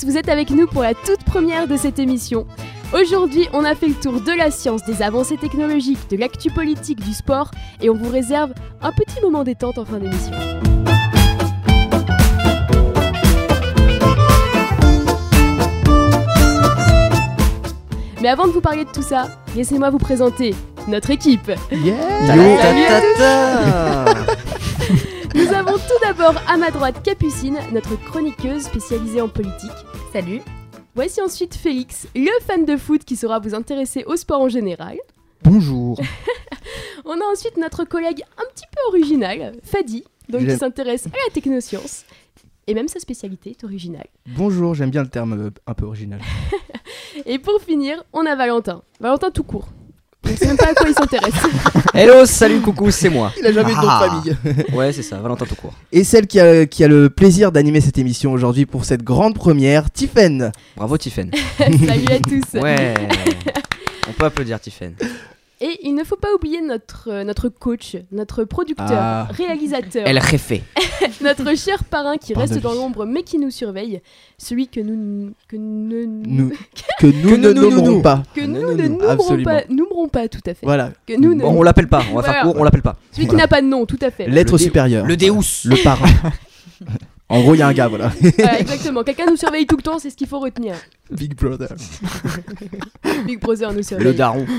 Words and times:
Tous, 0.00 0.06
vous 0.06 0.16
êtes 0.16 0.28
avec 0.28 0.50
nous 0.50 0.66
pour 0.66 0.82
la 0.82 0.94
toute 0.94 1.24
première 1.24 1.66
de 1.66 1.76
cette 1.76 1.98
émission. 1.98 2.46
Aujourd'hui, 2.94 3.48
on 3.52 3.64
a 3.64 3.74
fait 3.74 3.88
le 3.88 3.94
tour 3.94 4.20
de 4.20 4.32
la 4.32 4.50
science, 4.50 4.84
des 4.84 5.02
avancées 5.02 5.36
technologiques, 5.36 6.08
de 6.10 6.16
l'actu 6.16 6.50
politique, 6.50 7.00
du 7.00 7.12
sport, 7.12 7.50
et 7.82 7.90
on 7.90 7.94
vous 7.94 8.08
réserve 8.10 8.52
un 8.82 8.92
petit 8.92 9.20
moment 9.22 9.44
détente 9.44 9.78
en 9.78 9.84
fin 9.84 9.98
d'émission. 9.98 10.32
Mais 18.22 18.28
avant 18.28 18.46
de 18.46 18.52
vous 18.52 18.60
parler 18.60 18.84
de 18.84 18.90
tout 18.90 19.02
ça, 19.02 19.28
laissez-moi 19.54 19.90
vous 19.90 19.98
présenter 19.98 20.54
notre 20.88 21.10
équipe. 21.10 21.50
Salut 22.26 22.52
à 23.20 24.04
Nous 25.34 25.52
avons 25.54 25.74
tout 25.74 26.00
d'abord 26.02 26.34
à 26.48 26.56
ma 26.56 26.70
droite 26.70 27.02
Capucine, 27.02 27.58
notre 27.72 27.96
chroniqueuse 27.96 28.62
spécialisée 28.62 29.20
en 29.20 29.28
politique. 29.28 29.70
Salut. 30.12 30.40
Voici 30.96 31.20
ensuite 31.20 31.54
Félix, 31.54 32.08
le 32.16 32.32
fan 32.42 32.64
de 32.64 32.76
foot 32.76 33.04
qui 33.04 33.14
saura 33.14 33.38
vous 33.38 33.54
intéresser 33.54 34.02
au 34.06 34.16
sport 34.16 34.40
en 34.40 34.48
général. 34.48 34.96
Bonjour. 35.44 36.00
On 37.04 37.12
a 37.12 37.24
ensuite 37.32 37.56
notre 37.56 37.84
collègue 37.84 38.24
un 38.36 38.42
petit 38.52 38.64
peu 38.72 38.88
original, 38.88 39.52
Fadi, 39.62 40.02
donc 40.28 40.40
qui 40.46 40.56
s'intéresse 40.56 41.06
à 41.06 41.10
la 41.10 41.32
technoscience. 41.32 42.04
Et 42.66 42.74
même 42.74 42.88
sa 42.88 42.98
spécialité 42.98 43.50
est 43.50 43.62
originale. 43.62 44.08
Bonjour, 44.36 44.74
j'aime 44.74 44.90
bien 44.90 45.04
le 45.04 45.08
terme 45.08 45.46
euh, 45.46 45.50
un 45.68 45.74
peu 45.74 45.86
original. 45.86 46.20
Et 47.24 47.38
pour 47.38 47.60
finir, 47.60 48.02
on 48.12 48.26
a 48.26 48.34
Valentin. 48.34 48.82
Valentin 48.98 49.30
tout 49.30 49.44
court. 49.44 49.68
On 50.24 50.36
sait 50.36 50.46
même 50.46 50.56
pas 50.56 50.66
à 50.70 50.74
quoi 50.74 50.86
il 50.88 50.94
s'intéresse. 50.94 51.34
Hello, 51.94 52.24
salut, 52.26 52.60
coucou, 52.60 52.90
c'est 52.90 53.08
moi. 53.08 53.32
Il 53.38 53.46
a 53.46 53.52
jamais 53.52 53.70
de 53.72 53.76
nom 53.76 53.82
de 53.82 53.86
Ah. 53.88 54.08
famille. 54.08 54.36
Ouais, 54.74 54.92
c'est 54.92 55.02
ça, 55.02 55.16
Valentin 55.18 55.46
tout 55.46 55.54
court. 55.54 55.72
Et 55.92 56.04
celle 56.04 56.26
qui 56.26 56.38
a, 56.38 56.66
qui 56.66 56.84
a 56.84 56.88
le 56.88 57.08
plaisir 57.10 57.50
d'animer 57.52 57.80
cette 57.80 57.98
émission 57.98 58.32
aujourd'hui 58.32 58.66
pour 58.66 58.84
cette 58.84 59.02
grande 59.02 59.34
première, 59.34 59.90
Tiffen. 59.90 60.52
Bravo, 60.76 60.98
Tiffen. 60.98 61.30
Salut 61.58 62.06
à 62.10 62.18
tous. 62.20 62.60
Ouais. 62.60 62.94
On 64.08 64.12
peut 64.12 64.26
applaudir 64.26 64.60
Tiffen. 64.60 64.92
Et 65.62 65.78
il 65.86 65.94
ne 65.94 66.04
faut 66.04 66.16
pas 66.16 66.28
oublier 66.34 66.62
notre, 66.62 67.08
euh, 67.10 67.22
notre 67.22 67.50
coach, 67.50 67.94
notre 68.12 68.44
producteur, 68.44 68.88
Ah. 68.92 69.28
réalisateur, 69.30 70.04
Elle 70.06 70.18
refait. 70.18 70.62
notre 71.22 71.54
cher 71.54 71.84
parrain 71.84 72.16
qui 72.16 72.32
Pardon. 72.32 72.48
reste 72.54 72.62
dans 72.62 72.72
l'ombre 72.72 73.04
mais 73.04 73.22
qui 73.24 73.38
nous 73.38 73.50
surveille, 73.50 74.00
celui 74.38 74.68
que 74.68 74.80
nous, 74.80 75.32
que 75.48 75.56
nous, 75.56 76.06
Nous, 76.26 76.52
que 76.98 77.06
nous 77.08 77.30
Que 77.30 77.36
ne 77.36 77.52
nous, 77.52 77.60
nommerons 77.70 77.90
nous. 77.96 78.02
pas. 78.02 78.22
que 78.34 78.40
nous 78.40 78.74
ne 78.74 78.88
nommerons 78.88 79.08
absolument. 79.10 79.44
pas, 79.50 79.62
nommerons 79.68 80.08
pas 80.08 80.28
tout 80.28 80.40
à 80.46 80.54
fait. 80.54 80.64
Voilà. 80.64 80.92
Que 81.06 81.12
nous 81.20 81.34
ne, 81.34 81.44
on 81.44 81.62
l'appelle 81.62 81.88
pas, 81.88 82.02
on 82.10 82.16
va 82.16 82.22
faire 82.22 82.42
court, 82.44 82.54
on 82.58 82.64
l'appelle 82.64 82.80
pas. 82.82 82.96
celui 83.12 83.28
qui 83.28 83.34
n'a 83.36 83.46
pas 83.48 83.60
de 83.60 83.66
nom, 83.66 83.84
tout 83.84 83.98
à 84.00 84.10
fait. 84.10 84.28
L'être 84.28 84.56
supérieur. 84.56 85.04
Le 85.04 85.16
Deus. 85.16 85.66
Le 85.66 85.82
parrain. 85.84 86.06
en 87.30 87.40
gros, 87.42 87.54
il 87.54 87.58
y 87.58 87.62
a 87.62 87.68
un 87.68 87.72
gars, 87.72 87.88
voilà. 87.88 88.12
Voilà, 88.38 88.60
exactement. 88.60 89.02
Quelqu'un 89.04 89.26
nous 89.26 89.36
surveille 89.36 89.66
tout 89.66 89.76
le 89.76 89.82
temps, 89.82 89.98
c'est 89.98 90.10
ce 90.10 90.16
qu'il 90.16 90.26
faut 90.26 90.38
retenir. 90.40 90.74
Big 91.10 91.34
Brother. 91.34 91.68
Big 93.26 93.40
Brother 93.40 93.70
nous 93.70 93.76
Le 93.78 93.82
surveille. 93.82 94.14
daron. 94.14 94.44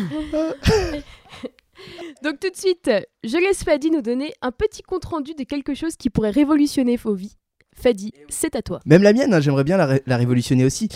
Donc 2.24 2.40
tout 2.40 2.50
de 2.50 2.56
suite, 2.56 2.90
je 3.24 3.38
laisse 3.38 3.64
Fadi 3.64 3.90
nous 3.90 4.02
donner 4.02 4.34
un 4.42 4.52
petit 4.52 4.84
compte 4.84 5.06
rendu 5.06 5.34
de 5.34 5.44
quelque 5.44 5.74
chose 5.74 5.96
qui 5.96 6.10
pourrait 6.10 6.30
révolutionner 6.30 6.96
vos 6.98 7.14
vies. 7.14 7.36
Fadi, 7.76 8.14
c'est 8.30 8.56
à 8.56 8.62
toi. 8.62 8.80
Même 8.86 9.02
la 9.02 9.14
mienne, 9.14 9.34
hein, 9.34 9.40
j'aimerais 9.40 9.64
bien 9.64 9.78
la, 9.78 9.86
ré- 9.88 10.04
la 10.06 10.18
révolutionner 10.18 10.66
aussi. 10.66 10.90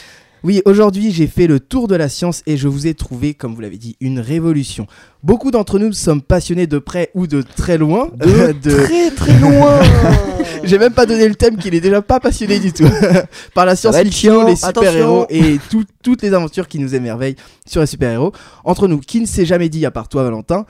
Oui, 0.45 0.61
aujourd'hui 0.65 1.11
j'ai 1.11 1.25
fait 1.25 1.47
le 1.47 1.59
tour 1.59 1.87
de 1.87 1.95
la 1.95 2.07
science 2.07 2.43
et 2.45 2.55
je 2.55 2.67
vous 2.67 2.85
ai 2.85 2.93
trouvé, 2.93 3.33
comme 3.33 3.55
vous 3.55 3.61
l'avez 3.61 3.79
dit, 3.79 3.95
une 3.99 4.19
révolution. 4.19 4.85
Beaucoup 5.23 5.49
d'entre 5.49 5.79
nous 5.79 5.91
sommes 5.91 6.21
passionnés 6.21 6.67
de 6.67 6.77
près 6.77 7.09
ou 7.15 7.25
de 7.25 7.41
très 7.41 7.79
loin. 7.79 8.11
euh, 8.23 8.53
de... 8.63 8.69
Très 8.69 9.09
très 9.09 9.39
loin. 9.39 9.79
J'ai 10.63 10.77
même 10.77 10.93
pas 10.93 11.07
donné 11.07 11.27
le 11.27 11.33
thème 11.33 11.57
qu'il 11.57 11.73
est 11.73 11.81
déjà 11.81 11.99
pas 12.03 12.19
passionné 12.19 12.59
du 12.59 12.71
tout. 12.71 12.87
Par 13.55 13.65
la 13.65 13.75
science-fiction, 13.75 14.45
les 14.45 14.55
super-héros 14.55 15.25
et 15.31 15.57
tout- 15.71 15.83
toutes 16.03 16.21
les 16.21 16.31
aventures 16.31 16.67
qui 16.67 16.77
nous 16.77 16.93
émerveillent 16.93 17.37
sur 17.65 17.81
les 17.81 17.87
super-héros. 17.87 18.31
Entre 18.65 18.87
nous, 18.87 18.99
qui 18.99 19.21
ne 19.21 19.25
s'est 19.25 19.45
jamais 19.47 19.67
dit, 19.69 19.83
à 19.83 19.89
part 19.89 20.09
toi 20.09 20.21
Valentin, 20.23 20.67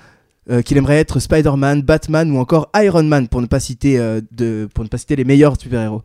euh, 0.49 0.61
qu'il 0.61 0.77
aimerait 0.77 0.99
être 0.99 1.19
Spider-Man, 1.19 1.81
Batman 1.81 2.31
ou 2.31 2.37
encore 2.39 2.69
Iron 2.77 3.03
Man 3.03 3.27
pour 3.27 3.41
ne 3.41 3.47
pas 3.47 3.59
citer, 3.59 3.99
euh, 3.99 4.21
de, 4.31 4.69
pour 4.73 4.85
ne 4.85 4.89
pas 4.89 4.97
citer 4.97 5.17
les 5.17 5.25
meilleurs 5.25 5.59
super-héros? 5.59 6.01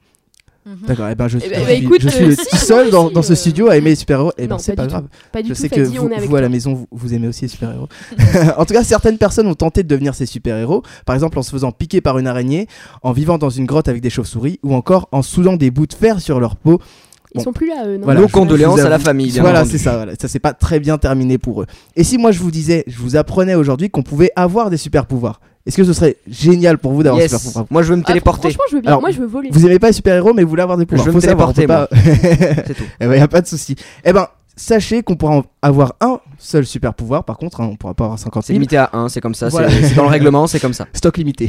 D'accord, 0.86 1.08
et 1.08 1.14
ben 1.14 1.26
je, 1.26 1.38
Eh 1.42 1.48
ben, 1.48 1.54
je 1.58 1.60
bah, 1.64 1.74
suis- 1.74 1.84
écoute, 1.84 2.00
je 2.02 2.08
suis 2.08 2.24
euh, 2.24 2.28
le 2.28 2.34
si, 2.36 2.46
tout 2.50 2.56
seul 2.56 2.90
dans, 2.90 3.22
ce 3.22 3.32
euh, 3.32 3.34
studio 3.34 3.68
à 3.70 3.76
aimer 3.76 3.90
les 3.90 3.96
super-héros. 3.96 4.32
Et 4.38 4.42
ben 4.46 4.54
Non, 4.54 4.58
c'est 4.58 4.76
pas 4.76 4.86
grave. 4.86 5.06
Pas 5.32 5.42
du 5.42 5.48
Je 5.48 5.54
tout, 5.54 5.60
sais 5.60 5.68
que 5.68 5.80
vous, 5.80 6.36
à 6.36 6.40
la 6.40 6.48
maison, 6.48 6.74
vous, 6.74 6.86
vous 6.92 7.14
aimez 7.14 7.28
aussi 7.28 7.42
les 7.42 7.48
super-héros. 7.48 7.88
en 8.56 8.64
tout 8.64 8.74
cas, 8.74 8.84
certaines 8.84 9.18
personnes 9.18 9.46
ont 9.46 9.54
tenté 9.54 9.82
de 9.82 9.88
devenir 9.88 10.14
ces 10.14 10.26
super-héros, 10.26 10.82
par 11.06 11.14
exemple 11.14 11.38
en 11.38 11.42
se 11.42 11.50
faisant 11.50 11.72
piquer 11.72 12.00
par 12.00 12.18
une 12.18 12.26
araignée, 12.26 12.68
en 13.02 13.12
vivant 13.12 13.38
dans 13.38 13.50
une 13.50 13.66
grotte 13.66 13.88
avec 13.88 14.02
des 14.02 14.10
chauves-souris, 14.10 14.60
ou 14.62 14.74
encore 14.74 15.08
en 15.12 15.22
soudant 15.22 15.56
des 15.56 15.70
bouts 15.70 15.86
de 15.86 15.94
fer 15.94 16.20
sur 16.20 16.40
leur 16.40 16.56
peau. 16.56 16.78
Ils 17.34 17.38
Bon. 17.38 17.44
sont 17.44 17.52
plus 17.52 17.68
là, 17.68 17.86
eux, 17.86 17.96
non 17.96 18.04
Voilà, 18.04 18.20
Nos 18.20 18.28
condoléances 18.28 18.80
à 18.80 18.88
la 18.88 18.98
famille. 18.98 19.30
bien 19.30 19.42
voilà, 19.42 19.64
c'est 19.64 19.78
ça, 19.78 19.94
voilà. 19.96 20.12
ça 20.20 20.26
s'est 20.28 20.40
pas 20.40 20.52
très 20.52 20.80
bien 20.80 20.98
terminé 20.98 21.38
pour 21.38 21.62
eux. 21.62 21.66
Et 21.94 22.02
si 22.04 22.18
moi 22.18 22.32
je 22.32 22.40
vous 22.40 22.50
disais, 22.50 22.82
je 22.88 22.98
vous 22.98 23.14
apprenais 23.16 23.54
aujourd'hui 23.54 23.88
qu'on 23.88 24.02
pouvait 24.02 24.32
avoir 24.34 24.68
des 24.68 24.76
super-pouvoirs, 24.76 25.40
est-ce 25.66 25.76
que 25.76 25.84
ce 25.84 25.92
serait 25.92 26.16
génial 26.28 26.78
pour 26.78 26.92
vous 26.92 27.02
d'avoir 27.02 27.18
des 27.18 27.24
Yes. 27.24 27.30
super-pouvoirs 27.32 27.66
Moi, 27.70 27.82
je 27.82 27.88
veux 27.90 27.96
me 27.96 28.02
Ah, 28.04 28.08
téléporter. 28.08 28.48
Franchement, 28.50 28.64
je 28.70 28.76
veux 28.76 28.80
bien. 28.82 28.88
Alors, 28.92 29.00
Moi, 29.00 29.10
je 29.10 29.18
veux 29.20 29.26
voler. 29.26 29.48
Vous 29.52 29.66
aimez 29.66 29.78
pas 29.78 29.88
les 29.88 29.92
super-héros, 29.92 30.32
mais 30.34 30.42
vous 30.42 30.48
voulez 30.50 30.62
avoir 30.62 30.78
des 30.78 30.86
pouvoirs. 30.86 31.06
veux 31.06 31.12
me 31.12 31.20
Faut 31.20 31.26
savoir, 31.26 31.48
on 31.50 31.52
peut 31.52 31.60
téléporter, 31.62 31.96
pas- 31.96 32.64
C'est 32.66 32.74
tout. 32.74 32.84
Eh 33.00 33.06
ben, 33.06 33.14
y 33.16 33.20
a 33.20 33.28
pas 33.28 33.40
de 33.42 33.46
souci. 33.46 33.76
Eh 34.04 34.12
ben, 34.12 34.26
sachez 34.56 35.02
qu'on 35.02 35.16
pourra 35.16 35.36
en 35.36 35.44
avoir 35.62 35.94
un 36.00 36.18
seul 36.38 36.64
super 36.66 36.94
pouvoir. 36.94 37.24
Par 37.24 37.36
contre, 37.38 37.60
hein, 37.60 37.68
on 37.72 37.76
pourra 37.76 37.94
pas 37.94 38.04
avoir 38.04 38.18
50 38.18 38.42
C'est 38.44 38.48
000. 38.52 38.54
limité 38.54 38.76
à 38.78 38.90
1, 38.92 39.08
c'est 39.08 39.20
comme 39.20 39.34
ça. 39.34 39.48
Voilà. 39.48 39.68
C'est 39.70 39.94
dans 39.94 40.04
le 40.04 40.08
règlement, 40.10 40.46
c'est 40.46 40.60
comme 40.60 40.74
ça. 40.74 40.86
Stock 40.94 41.16
limité. 41.18 41.48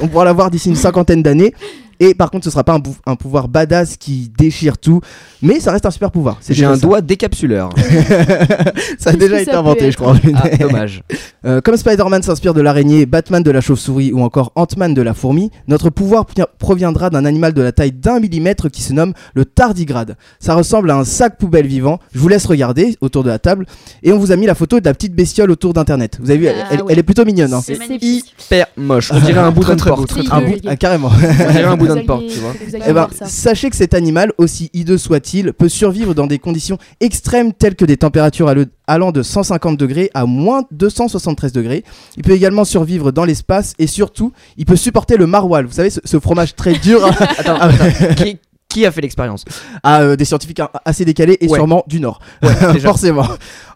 on 0.00 0.08
pourra 0.08 0.24
l'avoir 0.24 0.50
d'ici 0.50 0.68
une 0.68 0.76
cinquantaine 0.76 1.22
d'années. 1.22 1.52
Et 2.00 2.14
par 2.14 2.30
contre, 2.30 2.44
ce 2.44 2.50
sera 2.50 2.64
pas 2.64 2.78
un, 3.06 3.16
pouvoir 3.16 3.48
badass 3.48 3.96
qui 3.96 4.30
déchire 4.38 4.78
tout, 4.78 5.00
mais 5.42 5.58
ça 5.60 5.72
reste 5.72 5.84
un 5.86 5.90
super 5.90 6.10
pouvoir. 6.10 6.38
J'ai 6.48 6.64
un 6.64 6.74
ça. 6.76 6.80
doigt 6.80 7.00
décapsuleur. 7.00 7.70
ça 8.98 9.10
a 9.10 9.12
déjà 9.14 9.40
été 9.40 9.52
inventé, 9.52 9.86
être 9.86 9.92
je 9.92 9.96
crois. 9.96 10.16
Ah, 10.34 10.48
dommage. 10.56 11.02
Euh, 11.44 11.60
comme 11.60 11.76
Spider-Man 11.76 12.22
s'inspire 12.24 12.52
de 12.52 12.60
l'araignée, 12.60 13.06
Batman 13.06 13.44
de 13.44 13.50
la 13.52 13.60
chauve-souris 13.60 14.12
ou 14.12 14.22
encore 14.22 14.50
Ant-Man 14.56 14.92
de 14.92 15.02
la 15.02 15.14
fourmi, 15.14 15.52
notre 15.68 15.88
pouvoir 15.88 16.26
proviendra 16.58 17.10
d'un 17.10 17.24
animal 17.24 17.52
de 17.54 17.62
la 17.62 17.70
taille 17.70 17.92
d'un 17.92 18.18
millimètre 18.18 18.68
qui 18.68 18.82
se 18.82 18.92
nomme 18.92 19.12
le 19.34 19.44
tardigrade. 19.44 20.16
Ça 20.40 20.54
ressemble 20.56 20.90
à 20.90 20.96
un 20.96 21.04
sac 21.04 21.38
poubelle 21.38 21.68
vivant. 21.68 22.00
Je 22.12 22.18
vous 22.18 22.26
laisse 22.26 22.44
regarder 22.44 22.96
autour 23.00 23.22
de 23.22 23.28
la 23.28 23.38
table 23.38 23.66
et 24.02 24.12
on 24.12 24.18
vous 24.18 24.32
a 24.32 24.36
mis 24.36 24.46
la 24.46 24.56
photo 24.56 24.80
de 24.80 24.84
la 24.84 24.92
petite 24.94 25.14
bestiole 25.14 25.52
autour 25.52 25.74
d'internet. 25.74 26.18
Vous 26.20 26.30
avez 26.30 26.38
vu, 26.40 26.46
elle, 26.46 26.56
Ah 26.60 26.66
elle- 26.72 26.82
ouais. 26.82 26.86
elle 26.92 26.98
est 26.98 27.02
plutôt 27.04 27.24
mignonne. 27.24 27.54
hein. 27.54 27.60
C'est. 27.64 27.78
Hyper 28.02 28.66
moche. 28.76 29.12
On 29.14 29.20
dirait 29.24 29.38
un 29.40 29.52
bout 29.52 29.64
beau, 29.64 29.76
porte. 29.76 30.18
Un 30.32 30.40
bout, 30.40 30.56
carrément. 30.78 31.10
On 31.14 31.52
dirait 31.52 31.64
un 31.64 31.76
bout 31.76 31.86
Vous 31.88 31.94
d'un 31.94 31.98
alliez- 32.00 32.06
porte, 32.06 32.26
tu 32.28 32.38
vois. 32.38 32.52
vous 32.52 32.74
alliez 32.74 32.84
Eh 32.88 32.92
ben, 32.92 33.08
sachez 33.24 33.70
que 33.70 33.76
cet 33.76 33.94
animal, 33.94 34.32
aussi 34.38 34.70
hideux 34.74 34.98
soit-il, 34.98 35.52
peut 35.52 35.68
survivre 35.68 36.14
dans 36.14 36.26
des 36.26 36.38
conditions 36.38 36.78
extrêmes 37.00 37.52
telles 37.52 37.74
que 37.76 37.84
des 37.84 37.96
températures 37.96 38.52
allant 38.86 39.12
de 39.12 39.22
150 39.22 39.76
degrés 39.76 40.10
à 40.14 40.24
moins 40.26 40.62
273 40.70 41.52
degrés. 41.52 41.84
Il 42.16 42.22
peut 42.22 42.32
également 42.32 42.64
survivre 42.64 43.12
dans 43.12 43.24
l'espace 43.24 43.74
et 43.78 43.86
surtout, 43.86 44.32
il 44.56 44.64
peut 44.64 44.76
supporter 44.76 45.16
le 45.16 45.26
maroilles. 45.26 45.64
Vous 45.64 45.72
savez, 45.72 45.90
ce, 45.90 46.00
ce 46.04 46.18
fromage 46.20 46.54
très 46.54 46.74
dur 46.74 47.04
Attends, 47.38 47.56
Ah, 47.60 47.68
attends. 47.68 48.14
Qui, 48.14 48.38
qui 48.68 48.84
a 48.84 48.92
fait 48.92 49.00
l'expérience 49.00 49.44
à 49.82 50.02
euh, 50.02 50.14
des 50.16 50.26
scientifiques 50.26 50.60
assez 50.84 51.06
décalés 51.06 51.38
et 51.40 51.48
Ouais. 51.48 51.56
sûrement 51.58 51.84
du 51.86 52.00
Nord. 52.00 52.20
Forcément. 52.82 53.26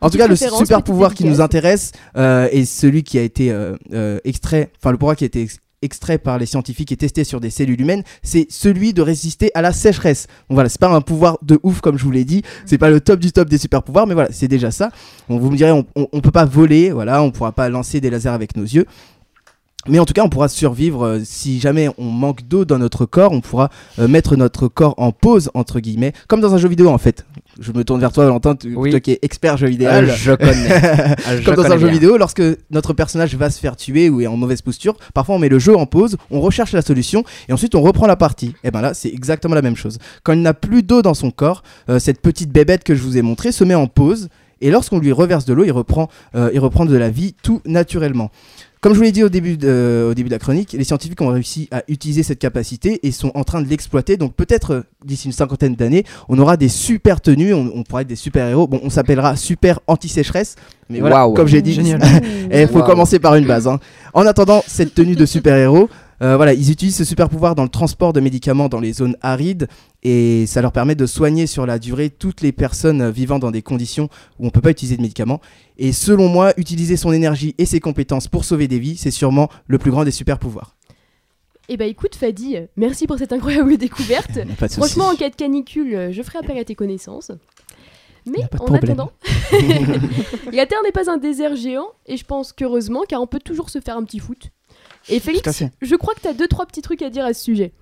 En 0.03 0.11
tout 0.11 0.19
cas, 0.19 0.27
le 0.27 0.37
super 0.37 0.83
pouvoir 0.83 1.15
qui 1.15 1.25
nous 1.25 1.41
intéresse 1.41 1.93
euh, 2.19 2.47
est 2.53 2.67
celui 2.67 3.03
qui 3.03 3.19
a 3.19 3.23
été 3.23 3.51
euh, 3.51 3.75
euh, 3.95 4.19
extrait, 4.25 4.71
enfin 4.79 4.91
le 4.93 4.99
pouvoir 4.99 5.17
qui 5.17 5.25
a 5.25 5.29
été 5.29 5.49
extrait 5.83 6.19
par 6.19 6.39
les 6.39 6.47
scientifiques 6.47 6.93
et 6.93 6.97
testé 6.97 7.25
sur 7.25 7.41
des 7.41 7.51
cellules 7.51 7.81
humaines, 7.81 8.03
c'est 8.23 8.47
celui 8.51 8.93
de 8.95 9.03
résister 9.03 9.51
à 9.55 9.63
la 9.63 9.73
sécheresse. 9.73 10.27
Donc 10.49 10.57
voilà, 10.57 10.69
c'est 10.69 10.81
pas 10.81 10.89
un 10.89 11.01
pouvoir 11.01 11.39
de 11.43 11.59
ouf 11.63 11.81
comme 11.81 11.99
je 11.99 12.05
vous 12.05 12.11
l'ai 12.11 12.25
dit, 12.25 12.43
c'est 12.67 12.79
pas 12.79 12.91
le 12.91 13.01
top 13.01 13.21
du 13.21 13.33
top 13.33 13.49
des 13.49 13.59
super 13.59 13.83
pouvoirs, 13.83 14.07
mais 14.07 14.15
voilà, 14.15 14.31
c'est 14.33 14.49
déjà 14.49 14.71
ça. 14.71 14.91
Bon, 15.29 15.39
vous 15.39 15.51
me 15.51 15.57
direz, 15.57 15.73
on, 15.73 15.85
on, 15.97 16.09
on 16.13 16.21
peut 16.21 16.31
pas 16.31 16.45
voler, 16.45 16.91
voilà, 16.91 17.23
on 17.23 17.31
pourra 17.31 17.53
pas 17.53 17.69
lancer 17.69 18.01
des 18.01 18.11
lasers 18.11 18.29
avec 18.31 18.57
nos 18.57 18.65
yeux. 18.65 18.87
Mais 19.89 19.99
en 19.99 20.05
tout 20.05 20.13
cas, 20.13 20.23
on 20.23 20.29
pourra 20.29 20.49
survivre 20.49 21.05
euh, 21.05 21.21
si 21.25 21.59
jamais 21.59 21.89
on 21.99 22.05
manque 22.05 22.47
d'eau 22.47 22.65
dans 22.65 22.79
notre 22.79 23.05
corps. 23.05 23.33
On 23.33 23.41
pourra 23.41 23.69
euh, 23.99 24.07
mettre 24.07 24.37
notre 24.37 24.69
corps 24.69 24.95
en 24.97 25.11
pause 25.11 25.51
entre 25.55 25.81
guillemets, 25.81 26.13
comme 26.29 26.41
dans 26.41 26.55
un 26.55 26.59
jeu 26.59 26.69
vidéo 26.69 26.89
en 26.89 26.99
fait. 26.99 27.27
Je 27.59 27.73
me 27.73 27.83
tourne 27.83 28.01
vers 28.01 28.13
toi, 28.13 28.25
Valentin, 28.25 28.55
tu- 28.55 28.77
Oui. 28.77 28.91
toi 28.91 29.01
qui 29.01 29.11
es 29.11 29.19
expert 29.23 29.57
jeu 29.57 29.67
vidéo. 29.67 29.89
Euh, 29.89 30.07
Je 30.07 30.33
connais. 30.33 30.69
Ah, 31.27 31.37
je 31.37 31.45
Comme 31.45 31.57
dans 31.57 31.65
un 31.67 31.79
jeu 31.79 31.87
bien. 31.87 31.93
vidéo, 31.95 32.17
lorsque 32.17 32.43
notre 32.71 32.93
personnage 32.95 33.35
va 33.35 33.51
se 33.51 33.59
faire 33.59 33.77
tuer 33.77 34.09
ou 34.09 34.21
est 34.21 34.27
en 34.29 34.37
mauvaise 34.37 34.63
posture, 34.63 34.95
parfois 35.15 35.35
on 35.35 35.39
met 35.41 35.49
le 35.49 35.59
jeu 35.59 35.77
en 35.77 35.85
pause, 35.87 36.17
on 36.31 36.41
recherche 36.41 36.73
la 36.73 36.83
solution 36.83 37.25
et 37.49 37.53
ensuite 37.53 37.75
on 37.75 37.83
reprend 37.83 38.07
la 38.07 38.17
partie. 38.17 38.55
Et 38.63 38.71
ben 38.71 38.81
là, 38.83 38.95
c'est 38.95 39.09
exactement 39.09 39.55
la 39.57 39.63
même 39.63 39.77
chose. 39.77 39.99
Quand 40.23 40.33
il 40.33 40.43
n'a 40.43 40.55
plus 40.55 40.83
d'eau 40.85 41.03
dans 41.03 41.15
son 41.15 41.31
corps, 41.33 41.63
cette 41.99 42.21
petite 42.23 42.51
bébête 42.53 42.85
que 42.85 42.95
je 42.95 43.03
vous 43.03 43.17
ai 43.19 43.23
montrée 43.23 43.51
se 43.53 43.65
met 43.65 43.75
en 43.75 43.89
pause 43.89 44.29
et 44.61 44.71
lorsqu'on 44.71 45.01
lui 45.01 45.11
reverse 45.11 45.45
de 45.45 45.53
l'eau, 45.55 45.65
il 45.65 45.73
reprend, 45.73 46.09
euh, 46.37 46.51
il 46.55 46.61
reprend 46.61 46.85
de 46.87 46.97
la 46.97 47.11
vie 47.11 47.35
tout 47.43 47.61
naturellement. 47.67 48.31
Comme 48.83 48.95
je 48.95 48.99
vous 48.99 49.05
l'ai 49.05 49.13
dit 49.13 49.23
au 49.23 49.29
début, 49.29 49.57
de, 49.57 50.09
au 50.11 50.13
début 50.15 50.29
de 50.29 50.35
la 50.35 50.41
chronique, 50.41 50.73
les 50.77 50.83
scientifiques 50.83 51.21
ont 51.21 51.29
réussi 51.29 51.69
à 51.71 51.85
utiliser 51.87 52.25
cette 52.25 52.41
capacité 52.41 52.99
et 53.07 53.13
sont 53.13 53.31
en 53.37 53.45
train 53.45 53.63
de 53.63 53.69
l'exploiter. 53.69 54.17
Donc 54.17 54.35
peut-être 54.35 54.71
euh, 54.73 54.83
d'ici 55.05 55.27
une 55.29 55.33
cinquantaine 55.33 55.77
d'années, 55.77 56.05
on 56.29 56.37
aura 56.41 56.57
des 56.57 56.69
super 56.69 57.21
tenues, 57.21 57.55
on, 57.55 57.71
on 57.77 57.85
pourra 57.85 58.03
être 58.03 58.09
des 58.09 58.17
super 58.17 58.49
héros. 58.49 58.67
Bon, 58.67 58.81
on 58.83 58.91
s'appellera 58.91 59.37
super 59.37 59.79
anti-sécheresse. 59.87 60.57
Mais 60.91 60.99
voilà, 60.99 61.29
comme 61.35 61.47
j'ai 61.47 61.63
dit, 61.63 61.79
il 62.53 62.69
faut 62.69 62.81
Wow. 62.81 62.85
commencer 62.85 63.21
par 63.21 63.37
une 63.37 63.47
base. 63.47 63.69
hein. 63.69 63.79
En 64.15 64.27
attendant 64.27 64.65
cette 64.67 64.95
tenue 64.97 65.15
de 65.15 65.27
super-héros, 65.27 65.89
Euh, 66.23 66.37
voilà, 66.37 66.53
ils 66.53 66.71
utilisent 66.71 66.97
ce 66.97 67.05
super 67.05 67.29
pouvoir 67.29 67.57
dans 67.57 67.65
le 67.65 67.69
transport 67.69 68.13
de 68.13 68.21
médicaments 68.21 68.69
dans 68.69 68.79
les 68.79 68.93
zones 68.93 69.17
arides 69.23 69.67
et 70.05 70.47
ça 70.47 70.63
leur 70.63 70.71
permet 70.71 70.95
de 70.95 71.05
soigner 71.05 71.49
sur 71.49 71.67
la 71.67 71.81
durée 71.81 72.11
toutes 72.11 72.43
les 72.43 72.53
personnes 72.53 73.11
vivant 73.11 73.41
dans 73.41 73.51
des 73.51 73.63
conditions 73.63 74.09
où 74.39 74.47
on 74.47 74.51
peut 74.51 74.61
pas 74.61 74.71
utiliser 74.71 74.97
de 74.97 75.03
médicaments. 75.03 75.41
Et 75.79 75.93
selon 75.93 76.29
moi, 76.29 76.53
utiliser 76.57 76.97
son 76.97 77.13
énergie 77.13 77.57
et 77.59 77.67
ses 77.67 77.81
compétences 77.81 78.29
pour 78.29 78.45
sauver 78.45 78.69
des 78.69 78.79
vies, 78.79 78.97
c'est 78.97 79.11
sûrement 79.11 79.49
le 79.67 79.79
plus 79.79 79.91
grand 79.91 80.05
des 80.05 80.13
super 80.13 80.39
pouvoirs. 80.39 80.77
Eh 81.69 81.77
bah 81.77 81.87
écoute 81.87 82.15
Fadi, 82.15 82.57
merci 82.77 83.07
pour 83.07 83.19
cette 83.19 83.33
incroyable 83.33 83.77
découverte. 83.79 84.35
Pas 84.59 84.69
de 84.69 84.73
souci. 84.73 84.81
Franchement, 84.81 85.09
en 85.09 85.17
cas 85.17 85.31
de 85.31 85.35
canicule, 85.35 85.95
euh, 85.95 86.13
je 86.13 86.23
ferai 86.23 86.39
appel 86.39 86.59
à 86.59 86.65
tes 86.65 86.75
connaissances. 86.75 87.33
Mais 88.27 88.45
en 88.45 88.47
problème. 88.47 88.85
attendant, 88.85 89.13
la 90.53 90.67
Terre 90.67 90.79
n'est 90.85 90.93
pas 90.93 91.11
un 91.11 91.17
désert 91.17 91.57
géant, 91.57 91.89
et 92.07 92.17
je 92.17 92.25
pense 92.25 92.53
qu'heureusement, 92.53 93.03
car 93.09 93.21
on 93.21 93.27
peut 93.27 93.41
toujours 93.41 93.69
se 93.69 93.81
faire 93.81 93.97
un 93.97 94.05
petit 94.05 94.21
foot. 94.21 94.51
Et 95.09 95.21
Félix, 95.21 95.63
je 95.81 95.97
crois 95.97 96.15
que 96.15 96.21
tu 96.21 96.29
as 96.29 96.35
deux 96.35 96.49
trois 96.49 96.67
petits 96.67 96.83
trucs 96.83 97.03
à 97.03 97.11
dire 97.11 97.25
à 97.25 97.35
ce 97.35 97.43
sujet. 97.43 97.73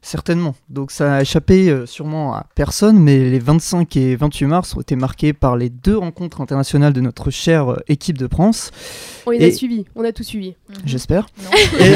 Certainement. 0.00 0.54
Donc 0.70 0.90
ça 0.90 1.16
a 1.16 1.20
échappé 1.22 1.68
euh, 1.68 1.84
sûrement 1.84 2.32
à 2.34 2.46
personne, 2.54 2.98
mais 2.98 3.28
les 3.28 3.38
25 3.38 3.94
et 3.98 4.16
28 4.16 4.46
mars 4.46 4.74
ont 4.74 4.80
été 4.80 4.96
marqués 4.96 5.34
par 5.34 5.56
les 5.58 5.68
deux 5.68 5.98
rencontres 5.98 6.40
internationales 6.40 6.94
de 6.94 7.02
notre 7.02 7.30
chère 7.30 7.72
euh, 7.72 7.76
équipe 7.88 8.16
de 8.16 8.28
France, 8.28 8.70
On 9.26 9.30
les 9.32 9.44
a 9.44 9.52
suivis, 9.52 9.84
on 9.94 10.04
a 10.04 10.12
tout 10.12 10.22
suivi. 10.22 10.54
j'espère. 10.86 11.26
Et- 11.80 11.92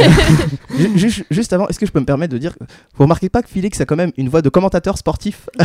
Ju- 0.98 1.08
ju- 1.08 1.24
Juste 1.30 1.52
avant, 1.54 1.66
est-ce 1.68 1.78
que 1.78 1.86
je 1.86 1.92
peux 1.92 2.00
me 2.00 2.04
permettre 2.04 2.32
de 2.34 2.38
dire, 2.38 2.54
vous 2.96 3.04
remarquez 3.04 3.30
pas 3.30 3.40
que 3.42 3.48
Félix 3.48 3.80
a 3.80 3.86
quand 3.86 3.96
même 3.96 4.12
une 4.18 4.28
voix 4.28 4.42
de 4.42 4.48
commentateur 4.50 4.98
sportif? 4.98 5.48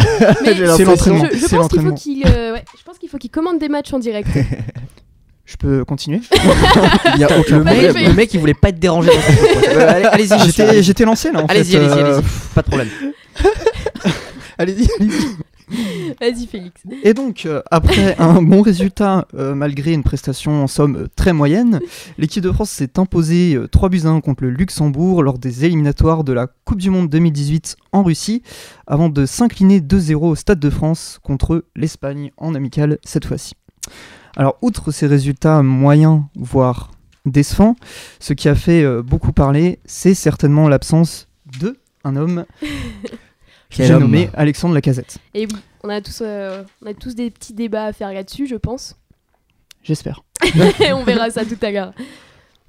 C'est 0.46 0.86
l'entraînement. 0.86 1.26
je, 1.32 1.38
je 1.38 1.46
C'est 1.48 1.58
pense 1.58 1.68
qu'il 1.68 1.82
faut 1.82 1.88
l'entraînement. 1.88 1.96
qu'il 1.96 2.26
euh, 2.26 2.54
ouais, 2.54 2.64
je 2.78 2.84
pense 2.86 2.98
qu'il 3.00 3.10
faut 3.10 3.18
qu'il 3.18 3.32
commande 3.32 3.60
des 3.60 3.68
matchs 3.70 3.92
en 3.94 4.00
direct. 4.00 4.30
Je 5.48 5.56
peux 5.56 5.86
continuer 5.86 6.20
Il 7.16 7.22
y 7.22 7.24
a 7.24 7.40
aucun 7.40 7.60
Le 7.60 7.64
mec, 7.64 7.94
le 7.96 8.14
mec, 8.14 8.34
il 8.34 8.40
voulait 8.40 8.54
pas 8.54 8.70
être 8.70 8.80
dérangé. 8.80 9.10
Euh, 9.70 10.04
Allez-y, 10.12 10.84
J'étais 10.84 11.06
lancé 11.06 11.32
là 11.32 11.42
en 11.42 11.46
Allez-y, 11.46 11.72
fait. 11.72 11.78
allez-y, 11.78 11.90
euh, 12.00 12.16
allez-y. 12.18 12.54
Pas 12.54 12.62
de 12.62 12.68
problème. 12.68 12.90
Allez-y, 14.60 14.90
allez-y. 15.00 15.38
Vas-y 16.20 16.48
Félix. 16.48 16.82
Et 17.04 17.14
donc, 17.14 17.46
euh, 17.46 17.62
après 17.72 18.16
un 18.20 18.42
bon 18.42 18.62
résultat, 18.62 19.28
euh, 19.36 19.54
malgré 19.54 19.94
une 19.94 20.04
prestation 20.04 20.64
en 20.64 20.68
somme 20.68 21.08
très 21.16 21.34
moyenne, 21.34 21.80
l'équipe 22.18 22.42
de 22.44 22.52
France 22.52 22.70
s'est 22.72 22.98
imposée 22.98 23.56
euh, 23.56 23.68
3 23.68 23.90
buts 23.90 24.02
à 24.06 24.08
1 24.10 24.22
contre 24.22 24.44
le 24.44 24.50
Luxembourg 24.50 25.24
lors 25.24 25.38
des 25.38 25.66
éliminatoires 25.66 26.24
de 26.24 26.34
la 26.34 26.48
Coupe 26.66 26.80
du 26.80 26.90
Monde 26.90 27.10
2018 27.10 27.76
en 27.92 28.04
Russie, 28.04 28.42
avant 28.88 29.10
de 29.10 29.26
s'incliner 29.26 29.80
2-0 29.80 30.16
au 30.16 30.36
Stade 30.36 30.60
de 30.60 30.70
France 30.70 31.20
contre 31.22 31.66
l'Espagne 31.76 32.32
en 32.38 32.56
amical 32.56 32.98
cette 33.04 33.26
fois-ci. 33.26 33.54
Alors, 34.38 34.60
outre 34.62 34.92
ces 34.92 35.08
résultats 35.08 35.64
moyens, 35.64 36.22
voire 36.36 36.92
décevants, 37.26 37.76
ce 38.20 38.34
qui 38.34 38.48
a 38.48 38.54
fait 38.54 38.84
euh, 38.84 39.02
beaucoup 39.02 39.34
parler, 39.34 39.80
c'est 39.86 40.14
certainement 40.14 40.70
l'absence 40.70 41.28
de 41.60 41.80
un 42.04 42.16
homme 42.16 42.46
j'ai 43.72 43.92
homme. 43.92 44.04
nommé 44.04 44.30
Alexandre 44.36 44.76
Lacazette. 44.76 45.18
Et 45.34 45.48
oui, 45.48 45.60
on 45.84 45.90
a 45.90 46.02
tous 46.02 46.22
euh, 46.22 46.64
on 46.84 46.86
a 46.86 46.94
tous 46.94 47.16
des 47.16 47.32
petits 47.32 47.54
débats 47.54 47.86
à 47.86 47.94
faire 47.94 48.14
là-dessus, 48.14 48.46
je 48.46 48.56
pense. 48.56 48.96
J'espère. 49.84 50.24
On 50.94 51.04
verra 51.04 51.32
ça 51.32 51.44
tout 51.44 51.58
à 51.62 51.72
l'heure. 51.72 51.94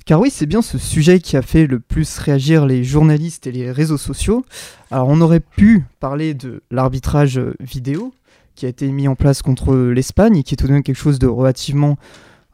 Car 0.07 0.21
oui, 0.21 0.31
c'est 0.31 0.47
bien 0.47 0.63
ce 0.63 0.79
sujet 0.79 1.21
qui 1.21 1.37
a 1.37 1.43
fait 1.43 1.67
le 1.67 1.81
plus 1.81 2.19
réagir 2.19 2.65
les 2.65 2.83
journalistes 2.83 3.47
et 3.47 3.53
les 3.53 3.71
réseaux 3.71 3.99
sociaux. 3.99 4.47
Alors 4.91 5.09
on 5.09 5.21
aurait 5.21 5.41
pu 5.41 5.85
parler 6.01 6.33
de 6.33 6.63
l'arbitrage 6.71 7.39
euh, 7.39 7.55
vidéo 7.61 8.15
qui 8.59 8.67
a 8.67 8.69
été 8.69 8.89
mis 8.89 9.07
en 9.07 9.15
place 9.15 9.41
contre 9.41 9.73
l'Espagne 9.77 10.39
et 10.39 10.43
qui 10.43 10.55
est 10.55 10.57
tout 10.57 10.67
de 10.67 10.73
même 10.73 10.83
quelque 10.83 10.97
chose 10.97 11.21
de 11.21 11.29
relativement 11.29 11.97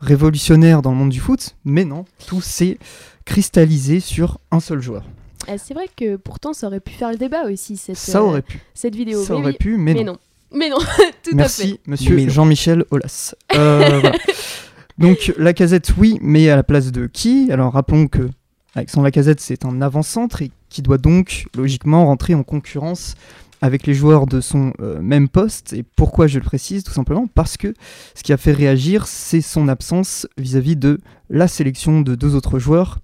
révolutionnaire 0.01 0.83
dans 0.83 0.91
le 0.91 0.99
monde 0.99 1.09
du 1.09 1.19
foot, 1.19 1.57
mais 1.65 1.87
non, 1.87 2.05
tout 2.27 2.43
s'est 2.43 2.77
cristallisé 3.25 4.01
sur 4.01 4.39
un 4.51 4.61
seul 4.61 4.83
joueur. 4.83 5.05
Ah, 5.49 5.57
c'est 5.57 5.73
vrai 5.73 5.89
que 5.97 6.17
pourtant 6.17 6.53
ça 6.53 6.67
aurait 6.67 6.81
pu 6.81 6.93
faire 6.93 7.11
le 7.11 7.17
débat 7.17 7.45
aussi 7.51 7.79
cette, 7.79 7.97
Ça 7.97 8.19
euh, 8.19 8.23
aurait 8.23 8.43
pu, 8.43 8.61
cette 8.75 8.95
vidéo. 8.95 9.23
ça 9.25 9.33
Mais 9.33 9.41
aurait 9.41 9.51
oui, 9.53 9.57
pu, 9.59 9.77
mais, 9.79 9.95
mais 9.95 10.05
non. 10.05 10.13
non. 10.13 10.19
Mais 10.53 10.69
non, 10.69 10.77
tout 11.23 11.31
à 11.33 11.37
Merci, 11.37 11.69
fait. 11.69 11.81
monsieur. 11.87 12.29
Jean-Michel 12.29 12.85
Aulas. 12.91 13.35
Euh, 13.55 13.99
voilà. 14.01 14.13
Donc, 14.99 15.33
Lacazette, 15.39 15.95
oui, 15.97 16.19
mais 16.21 16.51
à 16.51 16.57
la 16.57 16.63
place 16.63 16.93
de 16.93 17.07
qui? 17.07 17.49
Alors, 17.51 17.73
rappelons 17.73 18.09
que 18.09 18.29
Alexandre 18.75 19.05
Lacazette, 19.05 19.41
c'est 19.41 19.65
un 19.65 19.81
avant-centre 19.81 20.43
et 20.43 20.51
qui 20.69 20.83
doit 20.83 20.99
donc, 20.99 21.47
logiquement, 21.57 22.07
rentrer 22.07 22.35
en 22.35 22.43
concurrence 22.43 23.15
avec 23.63 23.87
les 23.87 23.95
joueurs 23.95 24.27
de 24.27 24.41
son 24.41 24.73
euh, 24.81 25.01
même 25.01 25.29
poste. 25.29 25.73
Et 25.73 25.83
pourquoi 25.97 26.27
je 26.27 26.39
le 26.39 26.45
précise 26.45 26.85
Tout 26.85 26.93
simplement 26.93 27.27
parce 27.27 27.57
que 27.57 27.75
ce 28.15 28.23
qui 28.23 28.33
a 28.33 28.37
fait 28.37 28.53
réagir, 28.53 29.07
c'est 29.07 29.41
son 29.41 29.69
absence 29.69 30.27
vis-à-vis 30.39 30.77
de 30.77 30.99
la 31.31 31.49
sélection 31.49 32.01
de 32.01 32.15
deux 32.15 32.35
autres 32.35 32.59
joueurs 32.59 32.99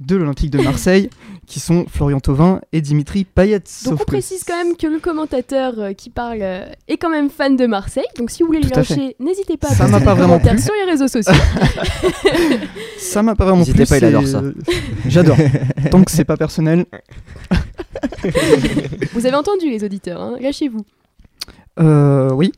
de 0.00 0.14
l'Olympique 0.14 0.50
de 0.50 0.62
Marseille, 0.62 1.10
qui 1.46 1.58
sont 1.58 1.86
Florian 1.88 2.20
Thauvin 2.20 2.60
et 2.72 2.80
Dimitri 2.80 3.24
Payet. 3.24 3.58
Donc 3.58 3.66
Sauf 3.68 3.92
on 3.94 3.96
que 3.96 4.04
précise 4.04 4.44
quand 4.44 4.56
même 4.56 4.76
que 4.76 4.86
le 4.86 5.00
commentateur 5.00 5.74
euh, 5.78 5.92
qui 5.92 6.10
parle 6.10 6.38
euh, 6.40 6.70
est 6.86 6.98
quand 6.98 7.10
même 7.10 7.30
fan 7.30 7.56
de 7.56 7.66
Marseille. 7.66 8.04
Donc 8.16 8.30
si 8.30 8.42
vous 8.42 8.46
voulez 8.48 8.60
le 8.60 8.68
lyncher, 8.68 9.16
n'hésitez 9.18 9.56
pas 9.56 9.68
à 9.68 9.74
Ça 9.74 10.00
pas 10.00 10.14
vraiment 10.14 10.38
plu. 10.38 10.58
sur 10.60 10.74
les 10.74 10.90
réseaux 10.90 11.08
sociaux. 11.08 11.34
Ça 12.98 13.22
m'a 13.22 13.34
pas 13.34 13.44
vraiment 13.44 13.58
N'hésitez 13.60 13.84
plu. 13.84 13.86
pas, 13.86 13.98
il 13.98 14.04
adore 14.04 14.26
ça. 14.26 14.42
J'adore. 15.06 15.36
Tant 15.90 16.04
que 16.04 16.10
c'est 16.10 16.24
pas 16.24 16.36
personnel. 16.36 16.84
vous 19.12 19.26
avez 19.26 19.36
entendu 19.36 19.70
les 19.70 19.84
auditeurs, 19.84 20.20
hein 20.20 20.36
lâchez-vous. 20.40 20.84
Euh, 21.80 22.30
oui. 22.32 22.52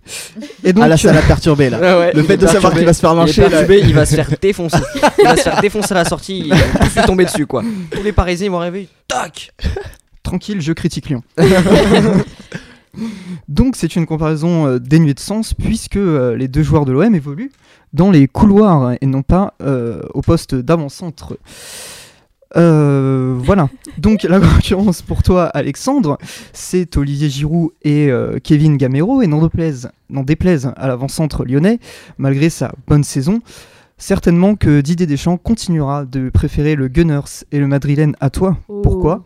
Et 0.64 0.72
donc, 0.72 0.84
Ah 0.84 0.88
là, 0.88 0.96
ça 0.96 1.12
l'a 1.12 1.20
perturbé 1.20 1.68
là. 1.68 2.10
Le 2.14 2.22
fait 2.22 2.38
de 2.38 2.46
savoir 2.46 2.72
qu'il 2.72 2.86
va 2.86 2.94
se 2.94 3.00
faire 3.00 3.12
Il 3.12 3.16
est 3.16 3.20
lyncher 3.20 3.42
perturbé, 3.42 3.80
il 3.84 3.94
va 3.94 4.06
se 4.06 4.14
faire 4.14 4.30
défoncer. 4.40 4.78
Il 5.18 5.24
va 5.24 5.36
se 5.36 5.42
faire 5.42 5.60
défoncer 5.60 5.92
à 5.92 5.96
la 5.96 6.04
sortie, 6.04 6.38
il 6.46 6.48
va 6.48 6.56
lui 6.56 7.06
tomber 7.06 7.24
dessus 7.26 7.46
quoi. 7.46 7.62
Tous 7.90 8.02
les 8.02 8.12
Parisiens 8.12 8.46
ils 8.46 8.50
vont 8.50 8.58
rêver, 8.58 8.88
tac 9.08 9.52
tranquille, 10.30 10.60
je 10.60 10.72
critique 10.72 11.08
Lyon. 11.08 11.22
donc, 13.48 13.74
c'est 13.74 13.96
une 13.96 14.06
comparaison 14.06 14.66
euh, 14.66 14.78
dénuée 14.78 15.14
de 15.14 15.20
sens 15.20 15.54
puisque 15.54 15.96
euh, 15.96 16.36
les 16.36 16.46
deux 16.46 16.62
joueurs 16.62 16.84
de 16.84 16.92
l'OM 16.92 17.12
évoluent 17.12 17.50
dans 17.92 18.12
les 18.12 18.28
couloirs 18.28 18.92
et 19.00 19.06
non 19.06 19.22
pas 19.22 19.54
euh, 19.60 20.02
au 20.14 20.22
poste 20.22 20.54
d'avant-centre. 20.54 21.36
Euh, 22.56 23.36
voilà. 23.38 23.68
Donc 23.98 24.22
la 24.24 24.40
concurrence 24.54 25.02
pour 25.02 25.22
toi, 25.22 25.44
Alexandre, 25.46 26.18
c'est 26.52 26.96
Olivier 26.96 27.28
Giroud 27.28 27.70
et 27.82 28.10
euh, 28.10 28.38
Kevin 28.42 28.76
Gamero. 28.76 29.22
Et 29.22 29.26
n'en 29.26 29.40
déplaise, 30.22 30.72
à 30.76 30.88
l'avant-centre 30.88 31.44
lyonnais, 31.44 31.78
malgré 32.18 32.50
sa 32.50 32.72
bonne 32.86 33.04
saison, 33.04 33.40
certainement 33.98 34.56
que 34.56 34.80
Didier 34.80 35.06
Deschamps 35.06 35.36
continuera 35.36 36.04
de 36.04 36.30
préférer 36.30 36.74
le 36.74 36.88
Gunners 36.88 37.44
et 37.52 37.58
le 37.58 37.66
Madrilène 37.66 38.16
à 38.20 38.30
toi. 38.30 38.58
Oh. 38.68 38.80
Pourquoi? 38.82 39.24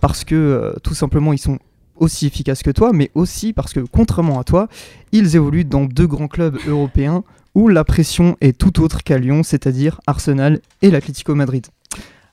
Parce 0.00 0.24
que 0.24 0.34
euh, 0.34 0.72
tout 0.82 0.94
simplement 0.94 1.32
ils 1.32 1.38
sont 1.38 1.58
aussi 1.96 2.26
efficaces 2.26 2.62
que 2.62 2.70
toi, 2.70 2.92
mais 2.92 3.10
aussi 3.14 3.52
parce 3.52 3.72
que 3.72 3.80
contrairement 3.80 4.40
à 4.40 4.44
toi, 4.44 4.68
ils 5.12 5.36
évoluent 5.36 5.66
dans 5.66 5.84
deux 5.84 6.06
grands 6.06 6.28
clubs 6.28 6.58
européens 6.66 7.24
où 7.54 7.68
la 7.68 7.84
pression 7.84 8.36
est 8.40 8.56
tout 8.56 8.80
autre 8.82 9.02
qu'à 9.02 9.18
Lyon, 9.18 9.42
c'est-à-dire 9.42 10.00
Arsenal 10.06 10.60
et 10.82 10.90
l'Atlético 10.90 11.34
Madrid. 11.34 11.66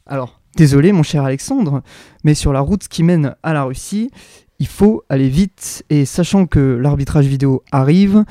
Alors, 0.07 0.39
désolé 0.55 0.91
mon 0.91 1.03
cher 1.03 1.23
Alexandre, 1.23 1.81
mais 2.23 2.33
sur 2.33 2.53
la 2.53 2.61
route 2.61 2.87
qui 2.87 3.03
mène 3.03 3.35
à 3.43 3.53
la 3.53 3.63
Russie, 3.63 4.09
il 4.59 4.67
faut 4.67 5.03
aller 5.09 5.29
vite 5.29 5.83
et 5.89 6.05
sachant 6.05 6.45
que 6.45 6.59
l'arbitrage 6.81 7.25
vidéo 7.25 7.63
arrive, 7.71 8.23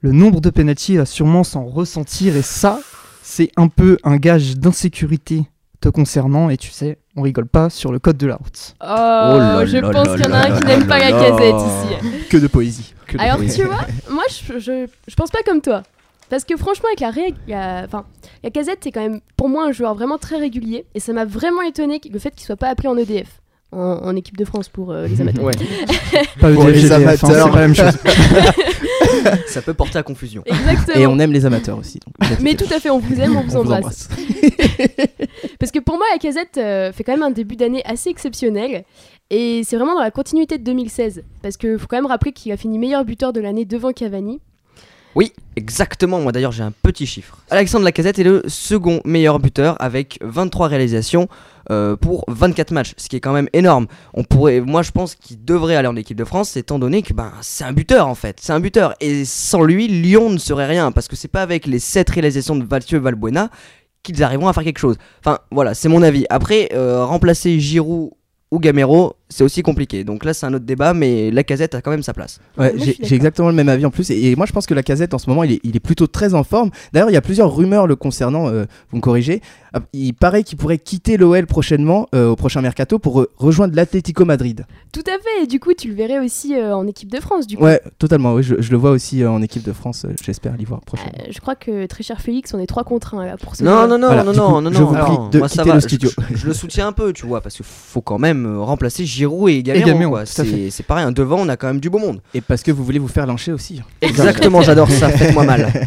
le 0.00 0.12
nombre 0.12 0.40
de 0.40 0.50
pénaltys 0.50 0.96
va 0.96 1.04
sûrement 1.06 1.44
s'en 1.44 1.64
ressentir 1.64 2.36
et 2.36 2.42
ça, 2.42 2.80
c'est 3.22 3.50
un 3.56 3.68
peu 3.68 3.98
un 4.02 4.16
gage 4.16 4.56
d'insécurité 4.56 5.44
te 5.80 5.88
concernant 5.88 6.50
et 6.50 6.56
tu 6.56 6.70
sais, 6.70 6.98
on 7.16 7.22
rigole 7.22 7.46
pas 7.46 7.70
sur 7.70 7.92
le 7.92 7.98
code 7.98 8.16
de 8.16 8.26
la 8.26 8.36
route. 8.36 8.74
Oh, 8.80 8.86
là 8.86 9.64
je 9.66 9.76
là 9.78 9.90
pense 9.90 10.08
qu'il 10.16 10.24
y 10.24 10.28
en 10.28 10.32
a 10.32 10.48
un 10.48 10.58
qui 10.58 10.66
n'aime 10.66 10.86
pas 10.86 10.98
la 10.98 11.10
casette 11.10 11.54
ici. 11.54 12.28
Que 12.28 12.36
de 12.38 12.46
poésie. 12.46 12.94
Que 13.06 13.16
de 13.16 13.22
Alors 13.22 13.36
poésie. 13.36 13.60
tu 13.60 13.66
vois, 13.66 13.86
moi 14.10 14.24
je, 14.30 14.58
je, 14.58 14.86
je 15.08 15.14
pense 15.14 15.30
pas 15.30 15.40
comme 15.44 15.60
toi. 15.60 15.82
Parce 16.30 16.44
que 16.44 16.56
franchement, 16.56 16.88
avec 16.88 17.00
la 17.00 17.82
enfin, 17.84 18.04
la 18.42 18.50
casette, 18.50 18.78
c'est 18.82 18.92
quand 18.92 19.02
même 19.02 19.20
pour 19.36 19.48
moi 19.50 19.64
un 19.66 19.72
joueur 19.72 19.94
vraiment 19.94 20.16
très 20.16 20.36
régulier. 20.38 20.86
Et 20.94 21.00
ça 21.00 21.12
m'a 21.12 21.24
vraiment 21.26 21.60
étonné 21.62 22.00
que- 22.00 22.08
le 22.08 22.18
fait 22.18 22.30
qu'il 22.34 22.46
soit 22.46 22.56
pas 22.56 22.68
appelé 22.68 22.88
en 22.88 22.96
EDF. 22.96 23.28
En, 23.72 23.78
en 24.02 24.16
équipe 24.16 24.36
de 24.36 24.44
France 24.44 24.68
pour 24.68 24.90
euh, 24.90 25.06
les 25.06 25.20
amateurs. 25.20 25.44
Ouais, 25.44 25.52
Pas 26.40 26.52
Pour 26.52 26.68
EDF, 26.68 26.82
les 26.82 26.92
hein, 26.92 26.96
amateurs. 26.96 27.50
pas 27.52 27.60
la 27.60 27.68
même 27.68 27.74
chose. 27.76 27.96
ça 29.46 29.62
peut 29.62 29.74
porter 29.74 29.98
à 29.98 30.02
confusion. 30.02 30.42
Exactement. 30.46 30.96
Et 30.96 31.06
on 31.06 31.18
aime 31.20 31.32
les 31.32 31.46
amateurs 31.46 31.78
aussi. 31.78 32.00
donc 32.00 32.38
Mais 32.40 32.54
tout 32.56 32.72
à 32.74 32.80
fait, 32.80 32.90
on 32.90 32.98
vous 32.98 33.20
aime, 33.20 33.36
on 33.36 33.42
vous 33.42 33.56
On 33.56 33.62
vous 33.62 33.72
embrasse. 33.72 34.08
Parce 35.58 35.70
que 35.72 35.78
pour 35.78 35.96
moi, 35.96 36.06
la 36.12 36.18
casette 36.18 36.58
euh, 36.58 36.92
fait 36.92 37.04
quand 37.04 37.12
même 37.12 37.22
un 37.22 37.30
début 37.30 37.56
d'année 37.56 37.82
assez 37.84 38.10
exceptionnel. 38.10 38.84
Et 39.30 39.62
c'est 39.64 39.76
vraiment 39.76 39.94
dans 39.94 40.00
la 40.02 40.10
continuité 40.10 40.58
de 40.58 40.64
2016. 40.64 41.22
Parce 41.42 41.56
qu'il 41.56 41.78
faut 41.78 41.86
quand 41.86 41.96
même 41.96 42.06
rappeler 42.06 42.32
qu'il 42.32 42.50
a 42.52 42.56
fini 42.56 42.78
meilleur 42.78 43.04
buteur 43.04 43.32
de 43.32 43.40
l'année 43.40 43.64
devant 43.64 43.92
Cavani. 43.92 44.40
Oui, 45.14 45.32
exactement. 45.56 46.20
Moi 46.20 46.32
d'ailleurs, 46.32 46.52
j'ai 46.52 46.62
un 46.62 46.72
petit 46.72 47.06
chiffre. 47.06 47.38
Alexandre 47.50 47.84
Lacazette 47.84 48.18
est 48.18 48.24
le 48.24 48.42
second 48.46 49.00
meilleur 49.04 49.38
buteur 49.40 49.76
avec 49.80 50.18
23 50.22 50.68
réalisations 50.68 51.28
euh, 51.70 51.96
pour 51.96 52.24
24 52.28 52.70
matchs, 52.72 52.94
ce 52.96 53.08
qui 53.08 53.16
est 53.16 53.20
quand 53.20 53.32
même 53.32 53.48
énorme. 53.52 53.86
On 54.14 54.24
pourrait, 54.24 54.60
moi 54.60 54.82
je 54.82 54.90
pense 54.90 55.14
qu'il 55.14 55.44
devrait 55.44 55.76
aller 55.76 55.88
en 55.88 55.96
équipe 55.96 56.16
de 56.16 56.24
France, 56.24 56.56
étant 56.56 56.78
donné 56.78 57.02
que 57.02 57.12
ben 57.12 57.32
c'est 57.42 57.64
un 57.64 57.72
buteur 57.72 58.08
en 58.08 58.14
fait, 58.14 58.38
c'est 58.40 58.52
un 58.52 58.60
buteur. 58.60 58.94
Et 59.00 59.24
sans 59.24 59.62
lui, 59.62 59.88
Lyon 59.88 60.30
ne 60.30 60.38
serait 60.38 60.66
rien 60.66 60.92
parce 60.92 61.08
que 61.08 61.16
c'est 61.16 61.28
pas 61.28 61.42
avec 61.42 61.66
les 61.66 61.78
7 61.78 62.10
réalisations 62.10 62.56
de 62.56 62.64
Mathieu 62.68 62.98
Valbuena 62.98 63.50
qu'ils 64.02 64.22
arriveront 64.22 64.48
à 64.48 64.52
faire 64.52 64.64
quelque 64.64 64.78
chose. 64.78 64.96
Enfin, 65.20 65.40
voilà, 65.50 65.74
c'est 65.74 65.88
mon 65.88 66.02
avis. 66.02 66.24
Après, 66.30 66.70
euh, 66.72 67.04
remplacer 67.04 67.60
Giroud 67.60 68.12
ou 68.50 68.58
Gamero, 68.58 69.16
c'est 69.30 69.42
aussi 69.44 69.62
compliqué. 69.62 70.04
Donc 70.04 70.24
là, 70.24 70.34
c'est 70.34 70.44
un 70.44 70.52
autre 70.52 70.64
débat, 70.66 70.92
mais 70.92 71.30
la 71.30 71.42
casette 71.44 71.74
a 71.74 71.80
quand 71.80 71.90
même 71.90 72.02
sa 72.02 72.12
place. 72.12 72.38
Ouais, 72.58 72.74
je 72.76 72.92
j'ai 73.00 73.14
exactement 73.14 73.48
le 73.48 73.54
même 73.54 73.68
avis 73.70 73.86
en 73.86 73.90
plus. 73.90 74.10
Et, 74.10 74.30
et 74.32 74.36
moi, 74.36 74.44
je 74.44 74.52
pense 74.52 74.66
que 74.66 74.74
la 74.74 74.82
casette 74.82 75.14
en 75.14 75.18
ce 75.18 75.30
moment, 75.30 75.44
il 75.44 75.52
est, 75.52 75.60
il 75.64 75.76
est 75.76 75.80
plutôt 75.80 76.06
très 76.06 76.34
en 76.34 76.44
forme. 76.44 76.70
D'ailleurs, 76.92 77.08
il 77.10 77.14
y 77.14 77.16
a 77.16 77.22
plusieurs 77.22 77.54
rumeurs 77.54 77.86
le 77.86 77.96
concernant. 77.96 78.48
euh, 78.48 78.64
vous 78.90 78.96
me 78.98 79.00
corrigez. 79.02 79.40
Ah, 79.72 79.78
Il 79.92 80.14
paraît 80.14 80.42
qu'il 80.42 80.58
pourrait 80.58 80.78
quitter 80.78 81.16
l'OL 81.16 81.46
prochainement, 81.46 82.08
euh, 82.14 82.28
au 82.30 82.36
prochain 82.36 82.60
mercato, 82.60 82.98
pour 82.98 83.24
rejoindre 83.36 83.74
l'Atlético 83.76 84.24
Madrid. 84.24 84.66
Tout 84.92 85.04
à 85.06 85.12
fait, 85.12 85.44
et 85.44 85.46
du 85.46 85.60
coup, 85.60 85.72
tu 85.74 85.86
le 85.88 85.94
verrais 85.94 86.18
aussi 86.18 86.56
euh, 86.56 86.74
en 86.74 86.86
équipe 86.88 87.10
de 87.12 87.20
France, 87.20 87.46
du 87.46 87.56
coup. 87.56 87.62
Ouais, 87.62 87.80
totalement. 87.98 88.34
Oui, 88.34 88.42
je, 88.42 88.56
je 88.60 88.70
le 88.72 88.76
vois 88.76 88.90
aussi 88.90 89.22
euh, 89.22 89.30
en 89.30 89.40
équipe 89.42 89.62
de 89.62 89.72
France. 89.72 90.04
euh, 90.04 90.12
J'espère 90.24 90.56
l'y 90.56 90.64
voir 90.64 90.80
prochainement. 90.80 91.12
Euh, 91.20 91.28
je 91.30 91.38
crois 91.38 91.54
que, 91.54 91.86
très 91.86 92.02
cher 92.02 92.20
Félix, 92.20 92.52
on 92.52 92.58
est 92.58 92.66
trois 92.66 92.82
contre 92.82 93.14
un 93.14 93.24
là, 93.24 93.36
pour 93.36 93.54
ce 93.54 93.62
Non, 93.62 93.86
non, 93.86 93.96
non, 93.96 94.08
Voilà, 94.08 94.24
non, 94.24 94.32
du 94.32 94.38
non, 94.38 94.46
coup, 94.54 94.60
non, 94.60 94.72
je 94.72 94.78
non. 94.80 94.86
vous 94.86 94.92
prie 94.94 95.02
Alors, 95.04 95.30
de 95.30 95.38
moi, 95.38 95.48
ça 95.48 95.62
quitter 95.62 95.68
va, 95.68 95.74
le 95.76 95.80
je- 95.80 95.86
studio. 95.86 96.10
Je, 96.32 96.36
je 96.36 96.46
le 96.48 96.52
soutiens 96.54 96.88
un 96.88 96.92
peu, 96.92 97.12
tu 97.12 97.26
vois, 97.26 97.40
parce 97.40 97.54
qu'il 97.54 97.64
faut 97.64 98.00
quand 98.02 98.18
même 98.18 98.58
remplacer 98.58 99.04
Giroud 99.20 99.50
et 99.50 99.62
Gamero. 99.62 99.86
Gamero, 99.86 100.10
quoi. 100.12 100.24
tout 100.24 100.40
à 100.40 100.44
fait. 100.44 100.50
C'est 100.50 100.70
c'est 100.70 100.82
pareil, 100.82 101.04
hein, 101.04 101.12
devant, 101.12 101.40
on 101.40 101.48
a 101.48 101.56
quand 101.58 101.66
même 101.66 101.80
du 101.80 101.90
beau 101.90 101.98
monde. 101.98 102.22
Et 102.32 102.40
parce 102.40 102.62
que 102.62 102.70
vous 102.72 102.82
voulez 102.84 102.98
vous 102.98 103.08
faire 103.08 103.26
lyncher 103.26 103.52
aussi. 103.52 103.82
Exactement, 104.00 104.62
j'adore 104.62 104.90
ça, 104.90 105.10
faites-moi 105.10 105.44
mal. 105.44 105.70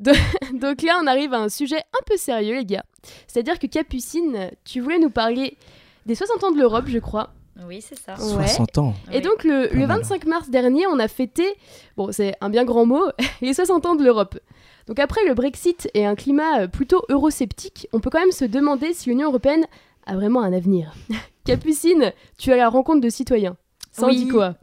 Donc 0.00 0.82
là, 0.82 0.98
on 1.02 1.06
arrive 1.06 1.34
à 1.34 1.38
un 1.38 1.48
sujet 1.48 1.76
un 1.76 2.02
peu 2.06 2.16
sérieux, 2.16 2.56
les 2.56 2.64
gars. 2.64 2.84
C'est-à-dire 3.26 3.58
que 3.58 3.66
Capucine, 3.66 4.50
tu 4.64 4.80
voulais 4.80 4.98
nous 4.98 5.10
parler 5.10 5.56
des 6.06 6.14
60 6.14 6.42
ans 6.44 6.50
de 6.52 6.58
l'Europe, 6.58 6.86
je 6.88 6.98
crois. 6.98 7.30
Oui, 7.68 7.84
c'est 7.86 7.98
ça. 7.98 8.14
Ouais. 8.14 8.46
60 8.48 8.78
ans. 8.78 8.94
Et 9.12 9.20
donc, 9.20 9.44
le, 9.44 9.68
le 9.72 9.86
mal. 9.86 9.98
25 9.98 10.24
mars 10.26 10.48
dernier, 10.48 10.86
on 10.86 10.98
a 10.98 11.06
fêté, 11.06 11.44
bon, 11.98 12.10
c'est 12.10 12.34
un 12.40 12.48
bien 12.48 12.64
grand 12.64 12.86
mot, 12.86 13.04
les 13.42 13.52
60 13.52 13.84
ans 13.86 13.94
de 13.94 14.02
l'Europe. 14.02 14.38
Donc, 14.88 14.98
après 14.98 15.20
le 15.28 15.34
Brexit 15.34 15.88
et 15.94 16.06
un 16.06 16.14
climat 16.14 16.66
plutôt 16.66 17.04
eurosceptique, 17.10 17.88
on 17.92 18.00
peut 18.00 18.10
quand 18.10 18.20
même 18.20 18.32
se 18.32 18.46
demander 18.46 18.94
si 18.94 19.10
l'Union 19.10 19.28
européenne 19.28 19.66
a 20.06 20.14
vraiment 20.14 20.42
un 20.42 20.52
avenir. 20.52 20.92
Capucine, 21.44 22.12
tu 22.38 22.50
es 22.50 22.54
à 22.54 22.56
la 22.56 22.68
rencontre 22.68 23.00
de 23.00 23.08
citoyens. 23.10 23.56
Ça 23.90 24.04
en 24.04 24.08
Oui. 24.08 24.16
dit 24.24 24.28
quoi? 24.28 24.54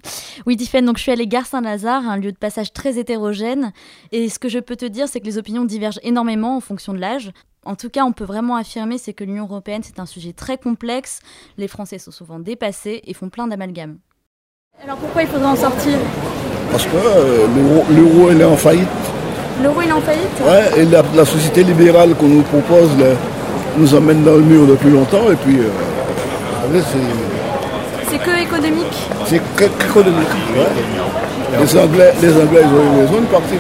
Oui, 0.48 0.58
Tiffaine, 0.58 0.86
donc 0.86 0.98
je 0.98 1.04
suis 1.04 1.12
allée 1.12 1.28
Gare 1.28 1.46
Saint-Lazare, 1.46 2.08
un 2.10 2.18
lieu 2.18 2.32
de 2.32 2.38
passage 2.38 2.74
très 2.74 2.98
hétérogène. 2.98 3.74
Et 4.12 4.28
ce 4.30 4.40
que 4.40 4.50
je 4.50 4.58
peux 4.60 4.76
te 4.76 4.86
dire, 4.86 5.08
c'est 5.08 5.20
que 5.20 5.26
les 5.26 5.38
opinions 5.38 5.66
divergent 5.66 6.00
énormément 6.04 6.56
en 6.58 6.62
fonction 6.62 6.94
de 6.94 7.00
l'âge. 7.00 7.32
En 7.66 7.76
tout 7.76 7.90
cas, 7.90 8.06
on 8.06 8.12
peut 8.14 8.24
vraiment 8.24 8.56
affirmer, 8.56 8.98
c'est 8.98 9.14
que 9.14 9.24
l'Union 9.24 9.44
européenne, 9.44 9.82
c'est 9.84 10.00
un 10.00 10.06
sujet 10.08 10.34
très 10.34 10.58
complexe. 10.58 11.20
Les 11.58 11.68
Français 11.68 12.00
sont 12.00 12.12
souvent 12.12 12.40
dépassés 12.40 13.02
et 13.06 13.14
font 13.14 13.30
plein 13.30 13.48
d'amalgames. 13.48 14.00
Alors 14.84 14.98
pourquoi 14.98 15.22
il 15.24 15.28
faudrait 15.28 15.46
en 15.48 15.56
sortir? 15.58 16.00
Parce 16.72 16.86
que 16.86 16.96
euh, 16.96 17.48
l'euro- 17.56 17.86
l'euro 17.92 18.30
elle 18.32 18.42
est 18.42 18.46
en 18.46 18.56
faillite. 18.58 18.88
L'euro, 19.62 19.82
il 19.82 19.90
est 19.90 19.92
en 19.92 20.00
faillite? 20.02 20.40
Ouais, 20.46 20.82
et 20.82 20.86
la, 20.86 21.04
la 21.14 21.26
société 21.26 21.66
libérale 21.66 22.16
qu'on 22.16 22.30
nous 22.30 22.44
propose 22.44 22.98
là, 22.98 23.08
nous 23.78 23.94
emmène 23.96 24.24
dans 24.24 24.34
le 24.36 24.42
mur 24.42 24.66
depuis 24.68 24.90
longtemps. 24.90 25.30
Et 25.32 25.36
puis, 25.36 25.60
euh, 25.60 26.80
c'est- 26.82 28.18
que 28.18 28.42
économique. 28.42 28.98
c'est 29.28 29.40
que- 29.56 29.64
qu'économique. 29.64 30.28
ouais. 30.56 31.62
Les, 31.62 31.78
Anglais, 31.80 32.14
les 32.22 32.30
Anglais, 32.30 32.62
ils 32.64 32.68
ont 32.68 32.84
eu 32.98 33.06
raison 33.06 33.22
de 33.22 33.26
partir. 33.28 33.58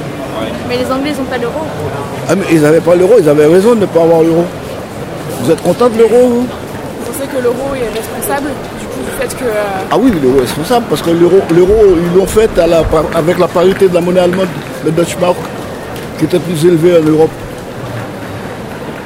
Mais 0.67 0.77
les 0.77 0.91
Anglais, 0.91 1.11
ils 1.15 1.17
n'ont 1.17 1.29
pas 1.29 1.37
l'euro. 1.37 1.61
Ah, 2.29 2.35
mais 2.35 2.45
ils 2.51 2.61
n'avaient 2.61 2.81
pas 2.81 2.95
l'euro, 2.95 3.13
ils 3.19 3.29
avaient 3.29 3.45
raison 3.47 3.73
de 3.75 3.81
ne 3.81 3.85
pas 3.85 4.01
avoir 4.03 4.21
l'euro. 4.21 4.45
Vous 5.41 5.51
êtes 5.51 5.61
content 5.63 5.89
de 5.89 5.97
l'euro, 5.97 6.27
vous? 6.27 6.41
Vous 6.41 6.47
pensez 7.11 7.27
que 7.27 7.41
l'euro 7.41 7.73
est 7.73 7.89
responsable 7.97 8.49
du 8.79 8.85
coup 8.87 8.99
du 9.01 9.11
fait 9.19 9.35
que 9.37 9.45
euh, 9.45 9.87
Ah 9.91 9.97
oui, 9.99 10.11
l'euro 10.21 10.37
est 10.39 10.41
responsable 10.41 10.85
parce 10.89 11.01
que 11.01 11.09
l'euro, 11.11 11.39
ils 11.51 12.17
l'ont 12.17 12.27
fait 12.27 12.49
à 12.59 12.67
la 12.67 12.83
par- 12.83 13.05
avec 13.15 13.39
la 13.39 13.47
parité 13.47 13.87
de 13.87 13.93
la 13.95 14.01
monnaie 14.01 14.19
allemande, 14.19 14.47
le 14.85 14.91
Deutsche 14.91 15.17
Mark, 15.19 15.37
qui 16.17 16.25
était 16.25 16.39
plus 16.39 16.65
élevé 16.65 16.97
en 16.97 17.09
Europe. 17.09 17.31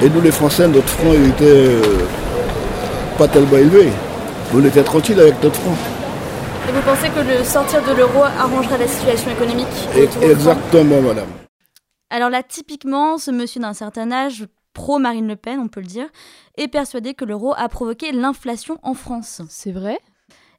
Et 0.04 0.10
nous, 0.10 0.22
les 0.22 0.32
Français, 0.32 0.68
notre 0.68 0.90
franc, 0.90 1.14
il 1.14 1.30
était 1.30 1.46
euh, 1.46 1.82
pas 3.18 3.28
tellement 3.28 3.58
élevé. 3.58 3.90
On 4.54 4.64
était 4.66 4.84
tranquille 4.84 5.20
avec 5.20 5.42
notre 5.42 5.56
franc. 5.60 5.76
Et 6.68 6.72
vous 6.72 6.82
pensez 6.82 7.10
que 7.10 7.20
le 7.22 7.44
sortir 7.44 7.82
de 7.84 7.94
l'euro 7.96 8.24
arrangerait 8.24 8.78
la 8.80 8.88
situation 8.88 9.32
économique 9.32 9.68
Et- 9.96 10.26
exactement, 10.30 11.02
madame. 11.02 11.30
Alors 12.10 12.30
là, 12.30 12.44
typiquement, 12.44 13.18
ce 13.18 13.32
monsieur 13.32 13.62
d'un 13.62 13.74
certain 13.74 14.12
âge, 14.12 14.46
pro-Marine 14.74 15.28
Le 15.28 15.36
Pen, 15.36 15.60
on 15.60 15.68
peut 15.68 15.80
le 15.82 15.88
dire, 15.88 16.08
est 16.58 16.68
persuadé 16.68 17.14
que 17.14 17.26
l'euro 17.26 17.54
a 17.58 17.68
provoqué 17.70 18.12
l'inflation 18.12 18.78
en 18.84 18.94
France. 18.94 19.42
C'est 19.50 19.72
vrai? 19.72 20.00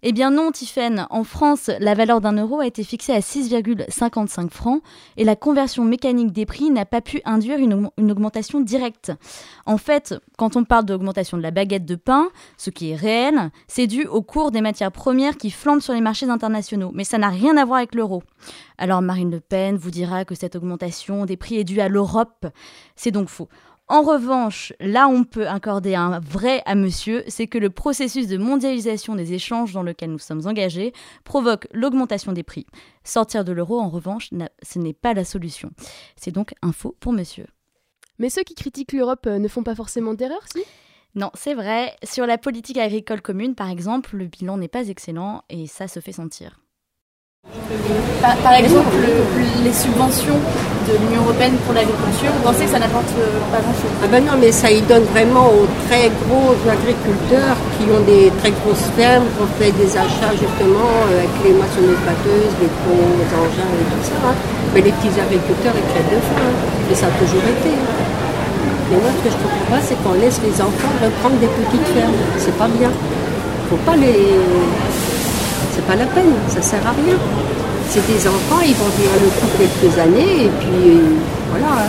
Eh 0.07 0.13
bien 0.13 0.31
non, 0.31 0.53
Tiffaine. 0.53 1.07
En 1.09 1.25
France, 1.25 1.71
la 1.81 1.95
valeur 1.95 2.21
d'un 2.21 2.35
euro 2.37 2.61
a 2.61 2.67
été 2.67 2.85
fixée 2.85 3.15
à 3.15 3.21
6,55 3.21 4.51
francs 4.51 4.83
et 5.17 5.25
la 5.25 5.35
conversion 5.35 5.83
mécanique 5.85 6.31
des 6.31 6.45
prix 6.45 6.69
n'a 6.69 6.85
pas 6.85 7.01
pu 7.01 7.23
induire 7.25 7.59
une, 7.59 7.73
aug- 7.87 7.91
une 7.97 8.13
augmentation 8.13 8.61
directe. 8.61 9.13
En 9.65 9.79
fait, 9.79 10.15
quand 10.37 10.57
on 10.57 10.65
parle 10.65 10.85
d'augmentation 10.85 11.39
de 11.39 11.43
la 11.43 11.51
baguette 11.51 11.87
de 11.87 11.95
pain, 11.95 12.29
ce 12.59 12.69
qui 12.69 12.91
est 12.91 12.97
réel, 12.97 13.51
c'est 13.67 13.87
dû 13.87 14.05
au 14.05 14.21
cours 14.21 14.51
des 14.51 14.61
matières 14.61 14.93
premières 14.93 15.39
qui 15.39 15.51
flambent 15.51 15.81
sur 15.81 15.95
les 15.95 16.03
marchés 16.03 16.29
internationaux. 16.29 16.91
Mais 16.93 17.05
ça 17.05 17.17
n'a 17.17 17.31
rien 17.31 17.57
à 17.57 17.65
voir 17.65 17.79
avec 17.79 17.95
l'euro. 17.95 18.23
Alors 18.77 19.01
Marine 19.01 19.31
Le 19.31 19.41
Pen 19.41 19.77
vous 19.79 19.91
dira 19.91 20.27
que 20.27 20.35
cette 20.35 20.55
augmentation 20.55 21.25
des 21.25 21.39
prix 21.39 21.57
est 21.57 21.65
due 21.65 21.81
à 21.81 21.89
l'Europe. 21.89 22.47
C'est 22.95 23.11
donc 23.11 23.29
faux. 23.31 23.49
En 23.87 24.01
revanche, 24.01 24.73
là 24.81 25.09
on 25.09 25.25
peut 25.25 25.47
accorder 25.47 25.95
un 25.95 26.19
vrai 26.19 26.63
à 26.65 26.75
monsieur, 26.75 27.23
c'est 27.29 27.47
que 27.47 27.59
le 27.59 27.69
processus 27.69 28.27
de 28.29 28.39
mondialisation 28.39 29.15
des 29.15 29.35
échanges 29.35 29.75
dans 29.75 29.83
lequel 29.83 30.11
nous 30.11 30.19
sommes 30.19 30.47
engagés 30.47 30.95
provoque 31.23 31.69
l'augmentation 31.73 32.33
des 32.33 32.43
prix. 32.43 32.67
Sortir 33.05 33.45
de 33.45 33.53
l'euro, 33.53 33.79
en 33.79 33.91
revanche, 33.91 34.31
ce 34.63 34.79
n'est 34.79 34.95
pas 34.95 35.13
la 35.13 35.25
solution. 35.27 35.71
C'est 36.17 36.33
donc 36.33 36.55
un 36.63 36.73
faux 36.73 36.97
pour 36.99 37.13
monsieur. 37.13 37.47
Mais 38.19 38.31
ceux 38.31 38.43
qui 38.43 38.55
critiquent 38.55 38.93
l'Europe 38.93 39.27
euh, 39.27 39.39
ne 39.39 39.49
font 39.49 39.65
pas 39.65 39.75
forcément 39.75 40.15
d'erreur, 40.15 40.43
si? 40.51 40.63
Non, 41.15 41.31
c'est 41.35 41.55
vrai. 41.55 41.95
Sur 42.03 42.27
la 42.27 42.39
politique 42.39 42.79
agricole 42.79 43.23
commune, 43.23 43.55
par 43.55 43.71
exemple, 43.71 44.17
le 44.17 44.27
bilan 44.27 44.57
n'est 44.57 44.69
pas 44.69 44.89
excellent 44.89 45.43
et 45.49 45.67
ça 45.67 45.89
se 45.89 46.01
fait 46.01 46.13
sentir. 46.13 46.64
Par, 48.43 48.55
exemple 48.55 48.97
le- 49.05 49.65
les 49.65 49.73
subventions 49.73 50.39
de 50.89 50.93
l'Union 51.01 51.23
européenne 51.25 51.57
pour 51.65 51.73
l'agriculture, 51.75 52.29
vous 52.37 52.45
pensez 52.45 52.65
que 52.65 52.73
ça 52.73 52.79
n'apporte 52.81 53.09
euh, 53.17 53.41
pas 53.53 53.61
grand-chose? 53.65 53.95
Ah 54.05 54.09
ben 54.11 54.21
non, 54.25 54.37
mais 54.41 54.53
ça 54.53 54.71
y 54.71 54.81
donne 54.83 55.05
vraiment 55.17 55.49
aux 55.49 55.69
très 55.89 56.09
gros 56.25 56.53
agriculteurs 56.69 57.57
qui 57.77 57.85
ont 57.89 58.05
des 58.05 58.29
très 58.41 58.53
grosses 58.61 58.89
fermes, 58.97 59.25
qui 59.33 59.41
ont 59.45 59.53
fait 59.61 59.73
des 59.81 59.91
achats 59.97 60.33
justement 60.37 60.93
euh, 61.09 61.21
avec 61.25 61.33
les 61.45 61.53
moissonneuses 61.57 62.03
batteuses, 62.05 62.53
les 62.61 62.71
gros 62.85 63.09
engins 63.45 63.73
et 63.81 63.87
tout 63.93 64.05
ça. 64.13 64.19
hein. 64.29 64.35
Mais 64.75 64.81
les 64.85 64.93
petits 64.93 65.15
agriculteurs, 65.17 65.73
ils 65.77 65.89
crèvent 65.93 66.13
de 66.13 66.21
faim. 66.21 66.45
hein. 66.49 66.91
Et 66.93 66.95
ça 66.97 67.07
a 67.09 67.15
toujours 67.17 67.45
été. 67.45 67.73
Mais 68.93 68.99
moi, 69.01 69.09
ce 69.17 69.21
que 69.25 69.31
je 69.33 69.39
ne 69.41 69.43
comprends 69.49 69.69
pas, 69.73 69.81
c'est 69.81 69.97
qu'on 70.05 70.17
laisse 70.21 70.39
les 70.45 70.57
enfants 70.61 70.93
reprendre 71.01 71.37
des 71.41 71.49
petites 71.49 71.89
fermes. 71.97 72.19
C'est 72.37 72.57
pas 72.61 72.69
bien. 72.69 72.93
Faut 73.73 73.81
pas 73.89 73.97
les. 73.97 74.37
C'est 75.75 75.87
pas 75.87 75.97
la 75.97 76.07
peine, 76.07 76.33
ça 76.49 76.63
sert 76.63 76.87
à 76.87 76.93
rien. 76.93 77.17
C'est 77.89 78.07
des 78.07 78.29
enfants, 78.29 78.61
ils 78.65 78.75
vont 78.75 78.89
vivre 78.97 79.15
le 79.21 79.29
coup 79.29 79.49
quelques 79.59 79.99
années 79.99 80.45
et 80.45 80.49
puis 80.49 80.91
euh, 80.91 81.17
voilà. 81.51 81.87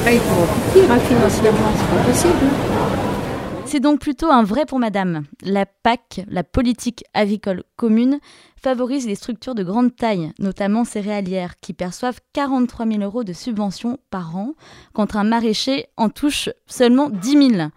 Après, 0.00 0.14
ils 0.16 0.20
vont 0.20 0.46
pire 0.72 0.90
hein, 0.90 0.98
financièrement, 0.98 1.70
c'est 1.76 1.96
pas 1.96 2.02
possible. 2.04 2.48
C'est 3.66 3.80
donc 3.80 4.00
plutôt 4.00 4.30
un 4.30 4.42
vrai 4.42 4.64
pour 4.64 4.78
madame. 4.78 5.24
La 5.42 5.66
PAC, 5.66 6.22
la 6.30 6.42
politique 6.42 7.04
agricole 7.12 7.64
commune, 7.76 8.18
favorise 8.56 9.06
les 9.06 9.14
structures 9.14 9.54
de 9.54 9.62
grande 9.62 9.94
taille, 9.94 10.32
notamment 10.38 10.84
céréalières, 10.84 11.56
qui 11.60 11.74
perçoivent 11.74 12.20
43 12.32 12.86
000 12.86 13.00
euros 13.02 13.24
de 13.24 13.34
subventions 13.34 13.98
par 14.10 14.34
an, 14.36 14.54
contre 14.94 15.18
un 15.18 15.24
maraîcher 15.24 15.84
en 15.98 16.08
touche 16.08 16.48
seulement 16.66 17.10
10 17.10 17.50
000. 17.56 17.68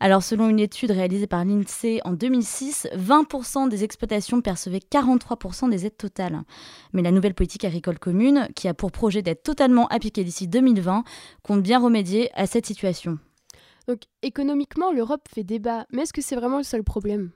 Alors, 0.00 0.22
selon 0.22 0.48
une 0.48 0.60
étude 0.60 0.90
réalisée 0.90 1.26
par 1.26 1.44
l'INSEE 1.44 2.00
en 2.04 2.12
2006, 2.12 2.88
20% 2.94 3.68
des 3.68 3.84
exploitations 3.84 4.40
percevaient 4.40 4.80
43% 4.80 5.70
des 5.70 5.86
aides 5.86 5.96
totales. 5.96 6.42
Mais 6.92 7.02
la 7.02 7.10
nouvelle 7.10 7.34
politique 7.34 7.64
agricole 7.64 7.98
commune, 7.98 8.48
qui 8.54 8.68
a 8.68 8.74
pour 8.74 8.92
projet 8.92 9.22
d'être 9.22 9.42
totalement 9.42 9.86
appliquée 9.88 10.24
d'ici 10.24 10.48
2020, 10.48 11.04
compte 11.42 11.62
bien 11.62 11.78
remédier 11.78 12.30
à 12.34 12.46
cette 12.46 12.66
situation. 12.66 13.18
Donc 13.88 14.00
économiquement, 14.22 14.92
l'Europe 14.92 15.22
fait 15.32 15.44
débat, 15.44 15.86
mais 15.92 16.02
est-ce 16.02 16.12
que 16.12 16.22
c'est 16.22 16.36
vraiment 16.36 16.58
le 16.58 16.64
seul 16.64 16.82
problème? 16.82 17.30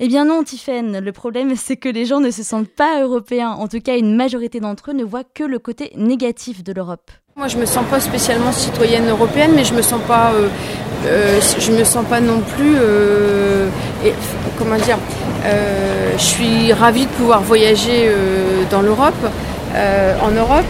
Eh 0.00 0.06
bien 0.06 0.24
non, 0.24 0.44
Tiffaine. 0.44 1.00
Le 1.00 1.12
problème, 1.12 1.56
c'est 1.56 1.76
que 1.76 1.88
les 1.88 2.04
gens 2.04 2.20
ne 2.20 2.30
se 2.30 2.42
sentent 2.42 2.68
pas 2.68 3.02
européens. 3.02 3.50
En 3.50 3.68
tout 3.68 3.80
cas, 3.80 3.98
une 3.98 4.16
majorité 4.16 4.60
d'entre 4.60 4.90
eux 4.90 4.94
ne 4.94 5.04
voit 5.04 5.24
que 5.24 5.44
le 5.44 5.58
côté 5.58 5.92
négatif 5.96 6.62
de 6.62 6.72
l'Europe. 6.72 7.10
Moi, 7.38 7.46
je 7.46 7.56
me 7.56 7.66
sens 7.66 7.84
pas 7.88 8.00
spécialement 8.00 8.50
citoyenne 8.50 9.08
européenne, 9.08 9.52
mais 9.54 9.62
je 9.62 9.72
me 9.72 9.80
sens 9.80 10.00
pas, 10.08 10.32
euh, 10.34 10.48
euh, 11.06 11.38
je 11.60 11.70
me 11.70 11.84
sens 11.84 12.04
pas 12.04 12.20
non 12.20 12.40
plus, 12.40 12.74
euh, 12.74 13.68
comment 14.58 14.74
dire, 14.74 14.98
je 16.16 16.20
suis 16.20 16.72
ravie 16.72 17.04
de 17.04 17.10
pouvoir 17.10 17.40
voyager 17.42 18.10
dans 18.72 18.80
l'Europe. 18.80 19.24
En 20.20 20.32
Europe, 20.32 20.66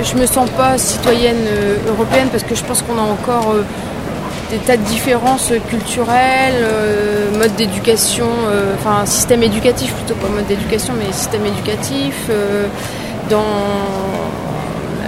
je 0.00 0.14
me 0.14 0.26
sens 0.26 0.48
pas 0.50 0.78
citoyenne 0.78 1.44
européenne 1.88 2.28
parce 2.30 2.44
que 2.44 2.54
je 2.54 2.62
pense 2.62 2.82
qu'on 2.82 2.98
a 2.98 3.02
encore 3.02 3.56
des 4.52 4.58
tas 4.58 4.76
de 4.76 4.84
différences 4.84 5.52
culturelles, 5.68 6.64
mode 7.36 7.56
d'éducation, 7.56 8.28
enfin 8.78 9.04
système 9.06 9.42
éducatif 9.42 9.92
plutôt 9.92 10.14
pas 10.14 10.28
mode 10.28 10.46
d'éducation, 10.46 10.94
mais 10.96 11.12
système 11.12 11.46
éducatif. 11.46 12.30
dans 13.28 14.45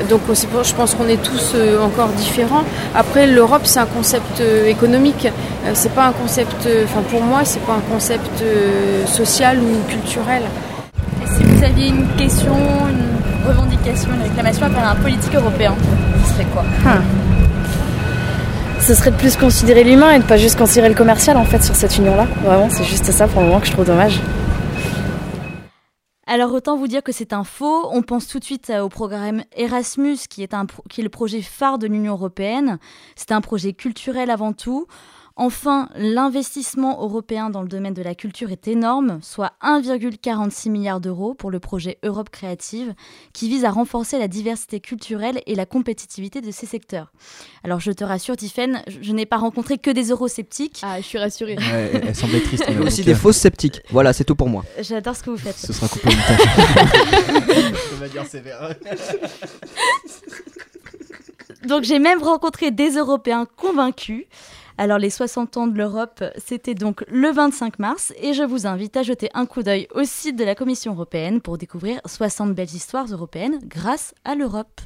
Donc 0.08 0.20
je 0.30 0.74
pense 0.74 0.94
qu'on 0.94 1.08
est 1.08 1.22
tous 1.22 1.52
euh, 1.54 1.82
encore 1.82 2.08
différents. 2.08 2.62
Après, 2.94 3.26
l'Europe, 3.26 3.62
c'est 3.64 3.80
un 3.80 3.86
concept 3.86 4.40
euh, 4.40 4.66
économique. 4.66 5.26
Euh, 5.26 5.70
c'est 5.74 5.92
pas 5.92 6.06
un 6.06 6.12
concept. 6.12 6.68
Enfin, 6.84 7.02
pour 7.10 7.22
moi, 7.22 7.40
c'est 7.44 7.60
pas 7.60 7.74
un 7.74 7.92
concept 7.92 8.42
social 9.06 9.58
ou 9.58 9.90
culturel. 9.90 10.42
Si 11.36 11.42
vous 11.42 11.64
aviez 11.64 11.88
une 11.88 12.06
question, 12.16 12.54
une 12.88 13.48
revendication, 13.48 14.10
une 14.14 14.22
réclamation 14.22 14.66
à 14.66 14.70
faire 14.70 14.84
à 14.84 14.90
un 14.92 14.96
politique 14.96 15.34
européen, 15.34 15.74
ce 16.24 16.34
serait 16.34 16.46
quoi? 16.52 16.64
Ce 18.80 18.94
serait 18.94 19.10
de 19.10 19.16
plus 19.16 19.36
considérer 19.36 19.84
l'humain 19.84 20.12
et 20.12 20.18
de 20.18 20.24
pas 20.24 20.36
juste 20.36 20.56
considérer 20.56 20.88
le 20.88 20.94
commercial 20.94 21.36
en 21.36 21.44
fait 21.44 21.62
sur 21.62 21.74
cette 21.74 21.98
union-là. 21.98 22.26
Vraiment, 22.44 22.68
c'est 22.70 22.84
juste 22.84 23.10
ça 23.10 23.26
pour 23.26 23.42
le 23.42 23.48
moment 23.48 23.60
que 23.60 23.66
je 23.66 23.72
trouve 23.72 23.84
dommage. 23.84 24.20
Alors 26.30 26.52
autant 26.52 26.76
vous 26.76 26.88
dire 26.88 27.02
que 27.02 27.10
c'est 27.10 27.32
un 27.32 27.42
faux. 27.42 27.88
On 27.90 28.02
pense 28.02 28.28
tout 28.28 28.38
de 28.38 28.44
suite 28.44 28.68
euh, 28.68 28.82
au 28.82 28.90
programme 28.90 29.44
Erasmus, 29.56 30.18
qui 30.28 30.42
est, 30.42 30.52
le 30.52 31.08
projet 31.08 31.40
phare 31.40 31.78
de 31.78 31.86
l'Union 31.86 32.12
européenne. 32.12 32.78
C'est 33.16 33.32
un 33.32 33.40
projet 33.40 33.72
culturel 33.72 34.28
avant 34.30 34.52
tout. 34.52 34.86
Enfin, 35.40 35.88
l'investissement 35.94 37.00
européen 37.00 37.48
dans 37.48 37.62
le 37.62 37.68
domaine 37.68 37.94
de 37.94 38.02
la 38.02 38.16
culture 38.16 38.50
est 38.50 38.66
énorme, 38.66 39.20
soit 39.22 39.52
1,46 39.62 40.68
milliard 40.68 41.00
d'euros 41.00 41.32
pour 41.32 41.52
le 41.52 41.60
projet 41.60 41.98
Europe 42.02 42.28
créative, 42.28 42.92
qui 43.32 43.48
vise 43.48 43.64
à 43.64 43.70
renforcer 43.70 44.18
la 44.18 44.26
diversité 44.26 44.80
culturelle 44.80 45.40
et 45.46 45.54
la 45.54 45.64
compétitivité 45.64 46.40
de 46.40 46.50
ces 46.50 46.66
secteurs. 46.66 47.12
Alors 47.62 47.78
je 47.78 47.92
te 47.92 48.02
rassure, 48.02 48.36
Tiffaine, 48.36 48.82
je, 48.88 48.98
je 49.00 49.12
n'ai 49.12 49.26
pas 49.26 49.36
rencontré 49.36 49.78
que 49.78 49.92
des 49.92 50.10
eurosceptiques. 50.10 50.80
Ah, 50.82 51.00
je 51.00 51.06
suis 51.06 51.18
rassurée. 51.18 51.54
Ouais, 51.56 51.92
elle, 52.02 52.16
semblait 52.16 52.40
triste. 52.40 52.64
Il 52.66 52.72
y 52.72 52.76
a 52.76 52.78
donc, 52.80 52.88
aussi 52.88 53.02
euh, 53.02 53.04
des 53.04 53.14
fausses 53.14 53.36
sceptiques. 53.36 53.80
Voilà, 53.90 54.12
c'est 54.12 54.24
tout 54.24 54.34
pour 54.34 54.48
moi. 54.48 54.64
J'adore 54.80 55.14
ce 55.14 55.22
que 55.22 55.30
vous 55.30 55.38
faites. 55.38 55.56
Ce 55.56 55.72
sera 55.72 55.86
coupé 55.86 56.08
au 56.08 56.16
montage. 56.16 57.72
On 57.94 58.00
va 58.00 58.08
dire 58.08 58.26
sévère. 58.26 58.74
Donc 61.68 61.84
j'ai 61.84 62.00
même 62.00 62.22
rencontré 62.22 62.72
des 62.72 62.90
Européens 62.96 63.46
convaincus. 63.56 64.24
Alors 64.80 64.98
les 64.98 65.10
60 65.10 65.56
ans 65.56 65.66
de 65.66 65.76
l'Europe, 65.76 66.22
c'était 66.36 66.74
donc 66.74 67.04
le 67.10 67.32
25 67.32 67.80
mars 67.80 68.12
et 68.22 68.32
je 68.32 68.44
vous 68.44 68.66
invite 68.66 68.96
à 68.96 69.02
jeter 69.02 69.28
un 69.34 69.44
coup 69.44 69.64
d'œil 69.64 69.88
au 69.92 70.04
site 70.04 70.36
de 70.38 70.44
la 70.44 70.54
Commission 70.54 70.92
européenne 70.94 71.40
pour 71.40 71.58
découvrir 71.58 72.00
60 72.06 72.54
belles 72.54 72.72
histoires 72.72 73.06
européennes 73.10 73.58
grâce 73.64 74.14
à 74.24 74.36
l'Europe. 74.36 74.80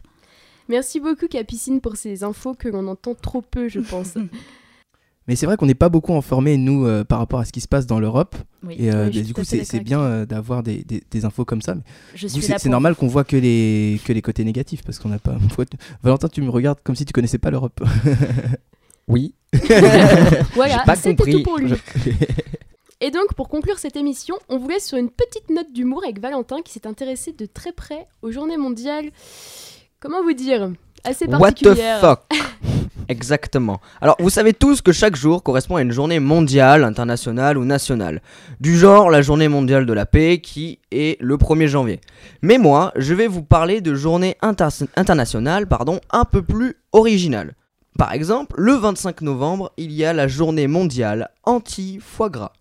Merci 0.69 0.99
beaucoup, 0.99 1.27
Capucine, 1.29 1.83
pour 1.83 1.97
ces 1.97 2.25
infos 2.25 2.55
que 2.55 2.69
l'on 2.69 2.87
entend 2.89 3.15
trop 3.15 3.43
peu, 3.43 3.69
je 3.69 3.81
pense. 3.81 4.15
Mais 5.29 5.37
c'est 5.37 5.45
vrai 5.47 5.57
qu'on 5.57 5.67
n'est 5.67 5.75
pas 5.75 5.89
beaucoup 5.91 6.15
informés, 6.15 6.57
nous, 6.57 6.85
euh, 6.87 7.05
par 7.05 7.19
rapport 7.19 7.39
à 7.41 7.45
ce 7.45 7.53
qui 7.53 7.61
se 7.61 7.69
passe 7.69 7.87
dans 7.87 8.01
l'Europe. 8.01 8.35
Oui, 8.65 8.77
Et 8.79 8.91
euh, 8.91 9.07
Oui, 9.07 9.13
suis 9.13 9.23
du 9.23 9.35
coup, 9.35 9.45
c'est 9.45 9.81
bien 9.81 10.01
euh, 10.01 10.27
d'avoir 10.27 10.63
des, 10.65 10.83
des- 10.83 11.03
des 11.09 11.25
infos 11.25 11.45
comme 11.45 11.63
ça. 11.63 11.77
C'est 12.17 12.67
normal 12.71 12.97
qu'on 12.97 13.07
voit 13.07 13.23
que 13.25 13.37
les, 13.37 14.01
que 14.05 14.13
les 14.13 14.23
côtés 14.23 14.43
négatifs 14.43 14.83
parce 14.83 14.99
qu'on 14.99 15.11
n'a 15.11 15.19
pas. 15.21 15.37
Valentin, 16.03 16.29
tu 16.29 16.43
me 16.43 16.51
regardes 16.51 16.81
comme 16.83 16.97
si 16.97 17.05
tu 17.05 17.13
connaissais 17.13 17.39
pas 17.39 17.51
l'Europe. 17.51 17.81
Oui. 19.09 19.35
Voilà, 20.55 20.85
c'était 20.97 21.31
tout 21.33 21.43
pour 21.43 21.59
lui. 21.59 21.73
Et 23.01 23.11
donc, 23.11 23.35
pour 23.35 23.49
conclure 23.49 23.79
cette 23.79 23.97
émission, 23.97 24.37
on 24.49 24.59
vous 24.59 24.69
laisse 24.69 24.87
sur 24.87 24.97
une 24.99 25.11
petite 25.11 25.51
note 25.51 25.73
d'humour 25.73 26.03
avec 26.05 26.21
Valentin 26.21 26.57
qui 26.65 26.73
s'est 26.73 26.87
intéressé 26.87 27.33
de 27.33 27.47
très 27.47 27.73
près 27.73 28.07
aux 28.23 28.31
journées 28.31 28.57
mondiales. 28.57 29.11
Comment 30.01 30.23
vous 30.23 30.33
dire? 30.35 30.71
Assez 31.05 31.27
What 31.27 31.37
the 31.39 31.41
particulières. 31.41 32.01
fuck? 32.01 32.21
Exactement. 33.09 33.81
Alors, 34.01 34.15
vous 34.21 34.31
savez 34.31 34.53
tous 34.55 34.81
que 34.81 34.93
chaque 34.93 35.17
jour 35.17 35.43
correspond 35.43 35.77
à 35.77 35.83
une 35.83 35.91
journée 35.91 36.21
mondiale, 36.21 36.85
internationale 36.85 37.59
ou 37.59 37.65
nationale. 37.65 38.23
Du 38.61 38.79
genre 38.79 39.11
la 39.11 39.21
journée 39.21 39.49
mondiale 39.49 39.85
de 39.85 39.93
la 39.93 40.07
paix 40.07 40.39
qui 40.41 40.79
est 40.93 41.21
le 41.21 41.37
1er 41.37 41.67
janvier. 41.67 42.01
Mais 42.41 42.59
moi, 42.59 42.93
je 42.97 43.15
vais 43.15 43.27
vous 43.27 43.43
parler 43.43 43.81
de 43.81 43.95
journées 43.97 44.37
inter- 44.43 44.69
internationales 44.95 45.67
pardon, 45.67 46.01
un 46.13 46.25
peu 46.25 46.43
plus 46.43 46.77
originales. 46.93 47.55
Par 47.99 48.13
exemple, 48.13 48.55
le 48.59 48.73
25 48.73 49.21
novembre, 49.21 49.73
il 49.77 49.93
y 49.93 50.05
a 50.05 50.13
la 50.13 50.27
journée 50.29 50.67
mondiale 50.67 51.31
anti-foie 51.45 52.31
gras. 52.31 52.53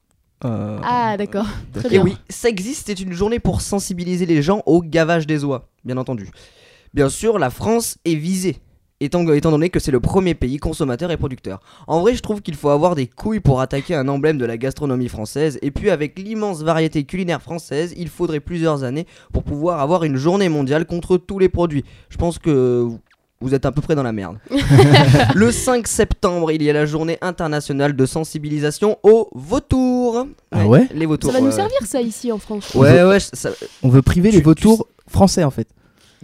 Euh, 0.44 0.78
Ah, 0.84 1.16
d'accord. 1.18 1.46
Très 1.74 1.88
Et 1.88 1.92
bien. 1.92 2.04
oui, 2.04 2.18
ça 2.30 2.50
existe, 2.50 2.88
c'est 2.88 3.00
une 3.00 3.14
journée 3.14 3.40
pour 3.40 3.62
sensibiliser 3.62 4.26
les 4.26 4.42
gens 4.42 4.62
au 4.66 4.82
gavage 4.82 5.28
des 5.28 5.44
oies, 5.44 5.68
bien 5.86 5.98
entendu. 5.98 6.30
Bien 6.94 7.10
sûr, 7.10 7.40
la 7.40 7.50
France 7.50 7.98
est 8.04 8.16
visée, 8.16 8.58
étant, 9.00 9.26
étant 9.32 9.52
donné 9.52 9.70
que 9.70 9.80
c'est 9.80 9.92
le 9.92 10.00
premier 10.02 10.34
pays 10.36 10.58
consommateur 10.58 11.12
et 11.12 11.18
producteur. 11.18 11.62
En 11.88 12.02
vrai, 12.02 12.16
je 12.16 12.22
trouve 12.22 12.42
qu'il 12.42 12.56
faut 12.56 12.70
avoir 12.70 12.96
des 12.96 13.08
couilles 13.08 13.40
pour 13.40 13.62
attaquer 13.62 13.96
un 13.96 14.08
emblème 14.10 14.38
de 14.38 14.46
la 14.46 14.58
gastronomie 14.58 15.08
française, 15.10 15.58
et 15.62 15.72
puis 15.72 15.90
avec 15.92 16.20
l'immense 16.20 16.62
variété 16.64 17.04
culinaire 17.06 17.42
française, 17.42 17.94
il 17.96 18.10
faudrait 18.10 18.42
plusieurs 18.42 18.84
années 18.84 19.06
pour 19.32 19.44
pouvoir 19.44 19.80
avoir 19.80 20.04
une 20.04 20.18
journée 20.18 20.50
mondiale 20.50 20.86
contre 20.86 21.16
tous 21.18 21.40
les 21.40 21.50
produits. 21.50 21.86
Je 22.10 22.18
pense 22.18 22.38
que 22.40 22.90
vous 23.42 23.54
êtes 23.54 23.66
à 23.66 23.72
peu 23.72 23.82
près 23.82 23.96
dans 23.96 24.04
la 24.04 24.12
merde. 24.12 24.38
le 25.36 25.52
5 25.52 25.88
septembre, 25.88 26.52
il 26.52 26.62
y 26.64 26.70
a 26.70 26.74
la 26.74 26.86
journée 26.86 27.18
internationale 27.22 27.96
de 27.96 28.06
sensibilisation 28.06 28.98
aux 29.04 29.30
vautours. 29.34 30.28
Ah 30.52 30.66
ouais 30.68 30.88
Les 30.94 31.06
vautours. 31.06 31.32
Ça 31.32 31.38
va 31.38 31.42
nous 31.42 31.50
ouais. 31.50 31.56
servir, 31.56 31.78
ça, 31.86 32.02
ici, 32.02 32.32
en 32.32 32.38
France. 32.38 32.74
Ouais, 32.76 33.04
ouais, 33.04 33.20
ça- 33.20 33.50
On 33.84 33.90
veut 33.90 34.02
priver 34.02 34.30
Tu- 34.30 34.38
les 34.38 34.42
vautours 34.42 34.88
français 35.10 35.44
en 35.44 35.52
fait. 35.52 35.68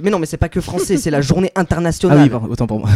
mais 0.01 0.09
non, 0.11 0.19
mais 0.19 0.25
c'est 0.27 0.37
pas 0.37 0.47
que 0.49 0.61
français, 0.61 0.97
c'est 0.97 1.09
la 1.11 1.21
journée 1.21 1.51
Ah 1.55 1.61
internationale. 1.61 2.19
oui, 2.23 2.29
pardon, 2.29 2.47
autant 2.49 2.67
pour 2.67 2.79
moi. 2.79 2.89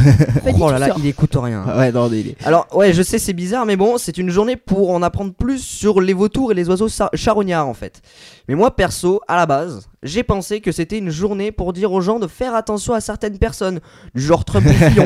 Oh 0.60 0.70
là 0.72 0.78
là, 0.80 0.94
il 0.98 1.06
écoute 1.08 1.36
rien. 1.36 1.64
Ah 1.68 1.78
ouais, 1.80 1.92
non, 1.92 2.08
il 2.12 2.28
est- 2.30 2.36
Alors, 2.46 2.68
ouais, 2.76 2.94
je 2.94 3.02
sais, 3.02 3.18
c'est 3.20 3.34
bizarre, 3.34 3.66
mais 3.66 3.76
bon, 3.76 3.98
c'est 3.98 4.18
une 4.18 4.30
journée 4.30 4.56
pour 4.56 4.92
en 4.92 5.02
apprendre 5.02 5.34
plus 5.34 5.60
sur 5.60 6.00
les 6.00 6.14
vautours 6.14 6.52
et 6.52 6.56
les 6.56 6.70
oiseaux 6.70 6.88
charognards, 7.16 7.68
en 7.68 7.74
fait. 7.74 8.02
Mais 8.48 8.56
moi, 8.56 8.76
perso, 8.76 9.20
à 9.28 9.36
la 9.38 9.46
base, 9.48 9.88
j'ai 10.04 10.24
pensé 10.24 10.62
que 10.62 10.72
c'était 10.72 10.98
une 10.98 11.12
journée 11.12 11.52
pour 11.52 11.74
dire 11.74 11.92
aux 11.92 12.02
gens 12.02 12.18
de 12.18 12.26
faire 12.28 12.56
attention 12.56 12.94
à 12.94 13.02
certaines 13.02 13.38
personnes, 13.38 13.80
du 14.16 14.22
genre 14.22 14.44
Trump 14.46 14.66
et 14.68 14.74
Fillon. 14.74 15.06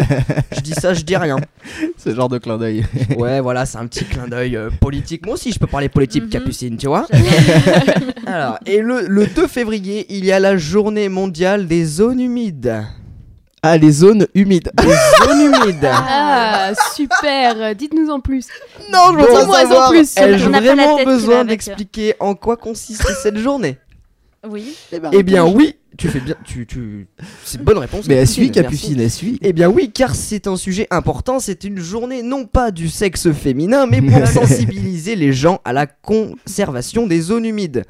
je 0.55 0.62
dis 0.62 0.73
ça, 0.73 0.93
je 0.93 1.01
dis 1.01 1.17
rien. 1.17 1.36
ce 1.97 2.15
genre 2.15 2.29
de 2.29 2.38
clin 2.38 2.58
d'œil. 2.58 2.86
Ouais, 3.17 3.39
voilà, 3.41 3.65
c'est 3.65 3.77
un 3.77 3.88
petit 3.88 4.05
clin 4.05 4.27
d'œil 4.27 4.55
euh, 4.55 4.69
politique. 4.79 5.25
Moi 5.25 5.36
aussi, 5.36 5.51
je 5.51 5.60
peux 5.60 5.67
parler 5.67 5.89
politique, 5.89 6.23
Mhm. 6.23 6.29
Capucine, 6.29 6.77
tu 6.77 6.88
vois. 6.88 7.08
Alors, 8.25 8.58
et 8.65 8.79
le, 8.81 9.01
le 9.08 9.27
2 9.27 9.47
février, 9.47 10.05
il 10.10 10.23
y 10.25 10.31
a 10.31 10.39
la 10.39 10.58
journée 10.58 11.10
mondiale 11.10 11.67
des 11.67 11.86
zones 11.86 12.19
humides. 12.19 12.84
Ah, 13.62 13.77
les 13.77 13.91
zones 13.91 14.27
humides. 14.36 14.71
Des 14.77 14.93
zones 15.25 15.41
humides. 15.41 15.89
Ah, 15.91 16.71
super. 16.95 17.75
Dites-nous 17.75 18.10
en 18.12 18.19
plus. 18.19 18.45
non, 18.93 18.99
je 19.13 19.19
veux 19.21 19.27
pas 19.27 19.45
savoir. 19.45 19.88
en 19.88 19.91
plus, 19.91 20.15
Ai-je 20.17 20.49
vraiment 20.49 21.03
besoin 21.03 21.43
d'expliquer 21.45 22.13
en 22.19 22.36
quoi 22.36 22.58
consiste 22.58 23.08
cette 23.23 23.38
journée? 23.38 23.77
Oui. 24.49 24.75
Eh 25.12 25.23
bien 25.23 25.45
oui, 25.45 25.75
tu 25.97 26.10
fais 26.10 26.19
bien, 26.19 26.36
tu, 26.43 26.65
tu... 26.65 27.08
c'est 27.43 27.58
une 27.58 27.63
bonne 27.63 27.77
réponse. 27.77 28.08
Mais 28.08 28.15
elle 28.15 28.27
suit. 28.27 28.51
Capucine, 28.51 28.99
elle 28.99 29.12
suit. 29.12 29.39
Eh 29.41 29.53
bien 29.53 29.69
oui, 29.69 29.91
car 29.93 30.15
c'est 30.15 30.47
un 30.47 30.58
sujet 30.58 30.88
important, 30.91 31.39
c'est 31.39 31.63
une 31.63 31.79
journée 31.79 32.21
non 32.21 32.45
pas 32.45 32.71
du 32.71 32.89
sexe 32.89 33.31
féminin, 33.31 33.86
mais 33.86 34.01
pour 34.01 34.27
sensibiliser 34.27 35.15
les 35.15 35.34
gens 35.34 35.62
à 35.63 35.73
la 35.73 35.88
conservation 35.88 37.08
des 37.08 37.21
zones 37.21 37.45
humides. 37.45 37.84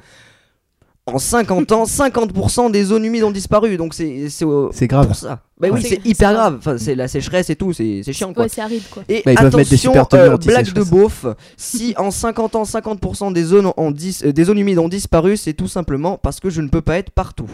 En 1.08 1.18
50 1.18 1.70
ans, 1.70 1.84
50% 1.84 2.72
des 2.72 2.82
zones 2.82 3.04
humides 3.04 3.22
ont 3.22 3.30
disparu, 3.30 3.76
donc 3.76 3.94
c'est 3.94 4.28
c'est 4.28 4.44
C'est 4.72 4.88
grave. 4.88 5.06
pour 5.06 5.14
ça. 5.14 5.38
Bah 5.60 5.68
oui, 5.70 5.80
c'est 5.80 6.04
hyper 6.04 6.32
grave. 6.32 6.56
Enfin, 6.58 6.78
c'est 6.78 6.96
la 6.96 7.06
sécheresse 7.06 7.48
et 7.48 7.54
tout, 7.54 7.72
c'est 7.72 8.00
c'est 8.04 8.12
chiant 8.12 8.32
quoi. 8.34 8.42
Ouais, 8.42 8.48
c'est 8.52 8.60
aride, 8.60 8.82
quoi. 8.90 9.04
Et 9.08 9.22
Bah, 9.24 9.30
ils 9.30 9.36
peuvent 9.36 9.54
mettre 9.56 9.70
des 9.70 9.86
attention, 9.86 10.06
euh, 10.14 10.36
blague 10.38 10.72
de 10.72 10.82
beauf, 10.82 11.26
si 11.56 11.94
en 11.96 12.10
50 12.10 12.56
ans 12.56 12.64
50% 12.64 13.32
des 13.32 13.44
zones, 13.44 13.70
ont 13.76 13.90
dis- 13.92 14.18
euh, 14.24 14.32
des 14.32 14.44
zones 14.44 14.58
humides 14.58 14.78
ont 14.80 14.88
disparu, 14.88 15.36
c'est 15.36 15.52
tout 15.54 15.68
simplement 15.68 16.18
parce 16.20 16.40
que 16.40 16.50
je 16.50 16.60
ne 16.60 16.68
peux 16.68 16.82
pas 16.82 16.96
être 16.98 17.10
partout. 17.10 17.46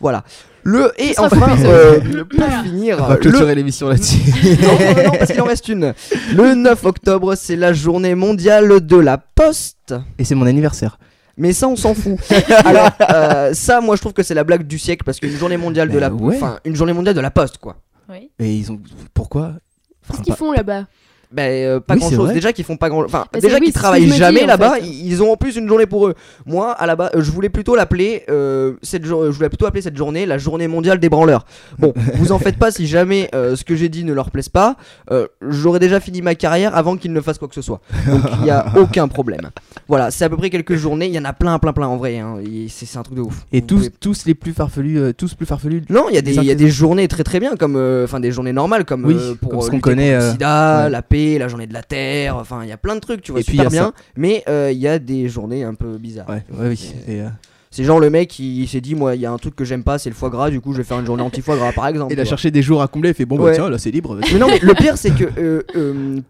Voilà. 0.00 0.22
Le 0.62 0.92
et 0.96 1.14
enfin 1.18 1.36
euh, 1.64 1.98
le- 2.00 2.24
pour 2.24 2.38
Voilà. 2.38 2.62
finir, 2.62 2.98
On 3.02 3.06
va 3.08 3.14
le 3.14 3.20
clôturer 3.20 3.56
l'émission 3.56 3.88
là-dessus. 3.88 4.18
non, 4.62 4.68
non, 4.68 5.02
non, 5.04 5.10
parce 5.18 5.32
qu'il 5.32 5.40
en 5.40 5.46
reste 5.46 5.66
une. 5.68 5.94
Le 6.32 6.54
9 6.54 6.84
octobre, 6.86 7.34
c'est 7.34 7.56
la 7.56 7.72
journée 7.72 8.14
mondiale 8.14 8.86
de 8.86 8.96
la 8.96 9.18
poste. 9.18 9.94
Et 10.18 10.24
c'est 10.24 10.36
mon 10.36 10.46
anniversaire. 10.46 10.98
Mais 11.36 11.52
ça, 11.52 11.68
on 11.68 11.76
s'en 11.76 11.94
fout. 11.94 12.16
Alors, 12.64 12.90
euh, 13.12 13.54
ça, 13.54 13.80
moi, 13.80 13.96
je 13.96 14.00
trouve 14.00 14.12
que 14.12 14.22
c'est 14.22 14.34
la 14.34 14.44
blague 14.44 14.62
du 14.66 14.78
siècle 14.78 15.02
parce 15.04 15.18
qu'une 15.18 15.36
journée 15.36 15.56
mondiale 15.56 15.88
de 15.88 15.94
Bah 15.94 16.08
la, 16.08 16.14
ouais. 16.14 16.36
enfin, 16.36 16.58
une 16.64 16.76
journée 16.76 16.92
mondiale 16.92 17.14
de 17.14 17.20
la 17.20 17.30
poste, 17.30 17.58
quoi. 17.58 17.76
Oui. 18.08 18.30
Et 18.38 18.54
ils 18.54 18.70
ont. 18.70 18.80
Pourquoi? 19.14 19.52
Qu'est-ce 19.52 20.12
Enfin, 20.12 20.22
qu'ils 20.22 20.32
pas- 20.34 20.36
font 20.38 20.52
là-bas? 20.52 20.86
Ben 21.34 21.66
euh, 21.66 21.80
pas 21.80 21.94
Oui, 21.94 22.00
grand 22.00 22.10
chose. 22.10 22.18
vrai. 22.26 22.34
Déjà 22.34 22.52
qu'ils 22.52 22.64
font 22.64 22.76
pas 22.76 22.88
grand. 22.88 23.04
Enfin, 23.04 23.24
Bah, 23.32 23.40
déjà 23.40 23.58
qu'ils 23.60 23.72
travaillent 23.72 24.08
jamais 24.10 24.44
en 24.44 24.46
là-bas. 24.46 24.74
fait. 24.76 24.86
Ils 24.86 25.22
ont 25.22 25.32
en 25.32 25.36
plus 25.36 25.56
une 25.56 25.68
journée 25.68 25.86
pour 25.86 26.06
eux. 26.06 26.14
Moi, 26.46 26.70
à 26.72 26.86
la 26.86 26.96
base, 26.96 27.10
je 27.16 27.30
voulais 27.30 27.48
plutôt 27.48 27.74
l'appeler 27.76 28.22
euh, 28.30 28.74
cette 28.82 29.04
Je 29.04 29.12
voulais 29.12 29.48
plutôt 29.48 29.66
appeler 29.66 29.82
cette 29.82 29.96
journée 29.96 30.26
la 30.26 30.38
journée 30.38 30.68
mondiale 30.68 30.98
des 31.00 31.08
branleurs. 31.08 31.44
Bon, 31.78 31.92
vous 32.14 32.32
en 32.32 32.38
faites 32.38 32.56
pas 32.58 32.70
si 32.70 32.86
jamais 32.86 33.28
euh, 33.34 33.56
ce 33.56 33.64
que 33.64 33.74
j'ai 33.74 33.88
dit 33.88 34.04
ne 34.04 34.12
leur 34.12 34.30
plaise 34.30 34.48
pas. 34.48 34.76
euh, 35.10 35.26
J'aurais 35.48 35.80
déjà 35.80 36.00
fini 36.00 36.22
ma 36.22 36.34
carrière 36.34 36.76
avant 36.76 36.96
qu'ils 36.96 37.12
ne 37.12 37.20
fassent 37.20 37.38
quoi 37.38 37.48
que 37.48 37.54
ce 37.54 37.62
soit. 37.62 37.80
Donc 38.06 38.22
il 38.40 38.46
y 38.46 38.50
a 38.50 38.66
aucun 38.76 39.08
problème. 39.08 39.50
Voilà, 39.88 40.10
c'est 40.10 40.24
à 40.24 40.28
peu 40.28 40.36
près 40.36 40.50
quelques 40.50 40.76
journées. 40.76 41.06
Il 41.06 41.14
y 41.14 41.18
en 41.18 41.24
a 41.24 41.32
plein, 41.32 41.58
plein, 41.58 41.72
plein 41.72 41.88
en 41.88 41.96
vrai. 41.96 42.18
hein. 42.18 42.36
C'est 42.68 42.86
c'est 42.86 42.98
un 42.98 43.02
truc 43.02 43.16
de 43.16 43.22
ouf. 43.22 43.44
Et 43.52 43.60
Vous 43.60 43.66
tous, 43.66 43.76
pouvez- 43.76 43.90
tous 44.00 44.24
les 44.26 44.34
plus 44.34 44.52
farfelus, 44.52 44.98
euh, 45.00 45.12
tous 45.12 45.34
plus 45.34 45.46
farfelus. 45.46 45.82
non, 45.90 46.06
il 46.10 46.14
y 46.14 46.18
a 46.18 46.22
des, 46.22 46.34
il 46.36 46.44
y 46.44 46.50
a 46.50 46.54
des 46.54 46.70
journées 46.70 47.08
très 47.08 47.24
très 47.24 47.40
bien, 47.40 47.56
comme 47.56 47.74
euh, 47.76 48.04
enfin 48.04 48.20
des 48.20 48.30
journées 48.30 48.52
normales, 48.52 48.84
comme 48.84 49.04
Oui, 49.04 49.16
euh, 49.18 49.34
pour 49.34 49.50
comme 49.50 49.60
ce 49.62 49.70
qu'on 49.70 49.80
connaît, 49.80 50.14
le 50.16 50.30
sida, 50.32 50.84
ouais. 50.84 50.90
la 50.90 51.02
paix, 51.02 51.23
la 51.38 51.48
journée 51.48 51.66
de 51.66 51.72
la 51.72 51.82
terre. 51.82 52.36
Enfin, 52.36 52.62
il 52.62 52.68
y 52.68 52.72
a 52.72 52.76
plein 52.76 52.94
de 52.94 53.00
trucs, 53.00 53.22
tu 53.22 53.32
vois, 53.32 53.40
Et 53.40 53.44
super 53.44 53.70
bien. 53.70 53.92
Mais 54.16 54.42
euh, 54.48 54.70
il 54.72 54.78
y 54.78 54.88
a 54.88 54.98
des 54.98 55.28
journées 55.28 55.64
un 55.64 55.74
peu 55.74 55.96
bizarres. 55.98 56.28
Ouais, 56.28 56.44
ouais, 56.52 56.68
oui. 56.70 56.94
Et, 57.08 57.20
euh, 57.22 57.28
C'est 57.70 57.84
genre 57.84 57.98
le 57.98 58.08
mec 58.10 58.38
il 58.38 58.68
s'est 58.68 58.80
dit 58.80 58.94
moi 58.94 59.16
il 59.16 59.20
y 59.20 59.26
a 59.26 59.32
un 59.32 59.36
truc 59.38 59.56
que 59.56 59.64
j'aime 59.64 59.82
pas 59.82 59.98
c'est 59.98 60.08
le 60.10 60.14
foie 60.14 60.30
gras 60.30 60.48
du 60.48 60.60
coup 60.60 60.72
je 60.72 60.78
vais 60.78 60.84
faire 60.84 61.00
une 61.00 61.06
journée 61.06 61.22
anti 61.24 61.40
foie 61.42 61.56
gras 61.56 61.72
par 61.72 61.88
exemple. 61.88 62.12
Il 62.12 62.20
a 62.20 62.24
cherché 62.24 62.50
des 62.52 62.62
jours 62.62 62.82
à 62.82 62.86
combler, 62.88 63.08
il 63.10 63.14
fait 63.14 63.24
bon, 63.24 63.36
bah 63.36 63.50
tiens, 63.52 63.68
là 63.68 63.78
c'est 63.78 63.90
libre. 63.90 64.16
Mais 64.32 64.38
non 64.38 64.46
mais 64.46 64.60
le 64.60 64.74
pire 64.82 64.96
c'est 64.96 65.10
que 65.10 65.24
euh, 65.38 65.62
euh, 65.74 66.20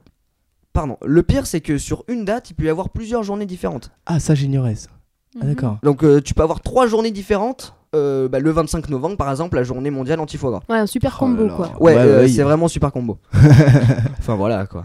pardon 0.73 0.97
le 1.05 1.23
pire 1.23 1.47
c'est 1.47 1.61
que 1.61 1.77
sur 1.77 2.05
une 2.09 2.25
date 2.25 2.49
il 2.51 2.55
peut 2.55 2.65
y 2.65 2.69
avoir 2.71 2.89
plusieurs 2.89 3.23
journées 3.23 3.45
différentes. 3.47 3.91
Ah, 4.07 4.21
ça 4.21 4.35
j'ignorais 4.35 4.75
ça. 4.75 4.89
Ah, 4.91 5.45
Mhm. 5.45 5.49
d'accord. 5.55 5.79
Donc 5.83 6.03
euh, 6.05 6.21
tu 6.23 6.33
peux 6.33 6.43
avoir 6.43 6.61
trois 6.63 6.87
journées 6.87 7.11
différentes. 7.11 7.75
Euh, 7.95 8.29
bah, 8.29 8.41
le 8.41 8.51
25 8.51 8.89
novembre 8.91 9.17
par 9.17 9.31
exemple 9.31 9.57
la 9.57 9.63
journée 9.63 9.91
mondiale 9.91 10.21
anti 10.21 10.37
foie 10.37 10.51
gras. 10.51 10.61
Ouais, 10.69 10.79
un 10.79 10.87
super 10.87 11.15
Oh 11.17 11.21
combo 11.21 11.43
là 11.45 11.49
là. 11.49 11.55
quoi. 11.55 11.67
Ouais, 11.81 11.95
Ouais, 11.95 12.01
euh, 12.01 12.21
ouais, 12.23 12.29
c'est 12.29 12.35
il- 12.35 12.43
vraiment 12.43 12.69
super 12.69 12.93
combo. 12.93 13.19
enfin 14.19 14.35
voilà 14.35 14.67
quoi. 14.67 14.85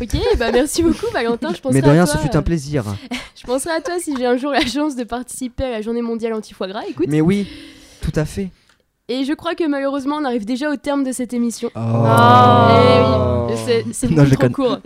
Ok, 0.00 0.16
bah 0.38 0.52
merci 0.52 0.82
beaucoup 0.82 1.06
Valentin. 1.12 1.52
Je 1.54 1.60
penserai 1.60 1.80
Mais 1.80 1.86
de 1.86 1.90
rien 1.92 2.06
ce 2.06 2.16
fut 2.18 2.34
un 2.34 2.38
euh, 2.38 2.42
plaisir. 2.42 2.84
Je 3.36 3.46
penserai 3.46 3.74
à 3.74 3.80
toi 3.80 3.94
si 3.98 4.16
j'ai 4.16 4.24
un 4.26 4.36
jour 4.36 4.52
la 4.52 4.64
chance 4.64 4.96
de 4.96 5.04
participer 5.04 5.64
à 5.64 5.70
la 5.70 5.82
journée 5.82 6.00
mondiale 6.02 6.32
anti-foie 6.34 6.68
gras. 6.68 6.82
Écoute. 6.88 7.06
Mais 7.08 7.20
oui 7.20 7.46
tout 8.00 8.12
à 8.14 8.24
fait. 8.24 8.50
Et 9.08 9.24
je 9.24 9.32
crois 9.34 9.54
que 9.54 9.66
malheureusement 9.68 10.16
on 10.16 10.24
arrive 10.24 10.44
déjà 10.46 10.70
au 10.70 10.76
terme 10.76 11.04
de 11.04 11.12
cette 11.12 11.32
émission. 11.34 11.70
Oh. 11.74 11.80
Oui, 13.48 13.54
c'est- 13.92 14.06
beaucoup 14.08 14.20
trop 14.22 14.30
déconne. 14.30 14.52
court. 14.52 14.78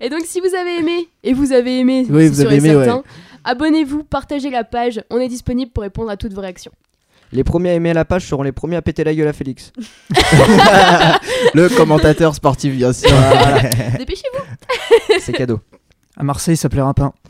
Et 0.00 0.08
donc 0.10 0.20
si 0.24 0.40
vous 0.40 0.54
avez 0.54 0.78
aimé, 0.80 1.08
et 1.22 1.32
vous 1.32 1.52
avez 1.52 1.78
aimé, 1.78 2.04
Oui, 2.10 2.24
c'est 2.24 2.28
vous 2.28 2.34
sûr 2.40 2.46
avez 2.46 2.54
et 2.56 2.58
aimé, 2.58 2.68
certain, 2.84 2.96
ouais. 2.98 3.02
abonnez-vous, 3.44 4.04
partagez 4.04 4.50
la 4.50 4.64
page, 4.64 5.02
on 5.10 5.18
est 5.18 5.28
disponible 5.28 5.70
pour 5.72 5.82
répondre 5.82 6.10
à 6.10 6.16
toutes 6.16 6.32
vos 6.34 6.40
réactions. 6.42 6.72
Les 7.34 7.42
premiers 7.42 7.70
à 7.70 7.74
aimer 7.74 7.92
la 7.92 8.04
page 8.04 8.24
seront 8.26 8.44
les 8.44 8.52
premiers 8.52 8.76
à 8.76 8.82
péter 8.82 9.02
la 9.02 9.12
gueule 9.12 9.26
à 9.26 9.32
Félix. 9.32 9.72
Le 11.54 11.68
commentateur 11.68 12.32
sportif, 12.34 12.72
bien 12.74 12.92
sûr. 12.92 13.10
Dépêchez-vous 13.98 15.18
C'est 15.20 15.32
cadeau. 15.32 15.58
À 16.16 16.22
Marseille, 16.22 16.56
ça 16.56 16.68
plaira 16.68 16.94
pas. 16.94 17.12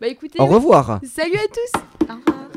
Bah 0.00 0.08
écoutez, 0.08 0.40
Au 0.40 0.46
revoir. 0.46 1.00
salut 1.04 1.36
à 1.36 1.46
tous 1.48 1.80
Au 2.10 2.14
revoir. 2.14 2.48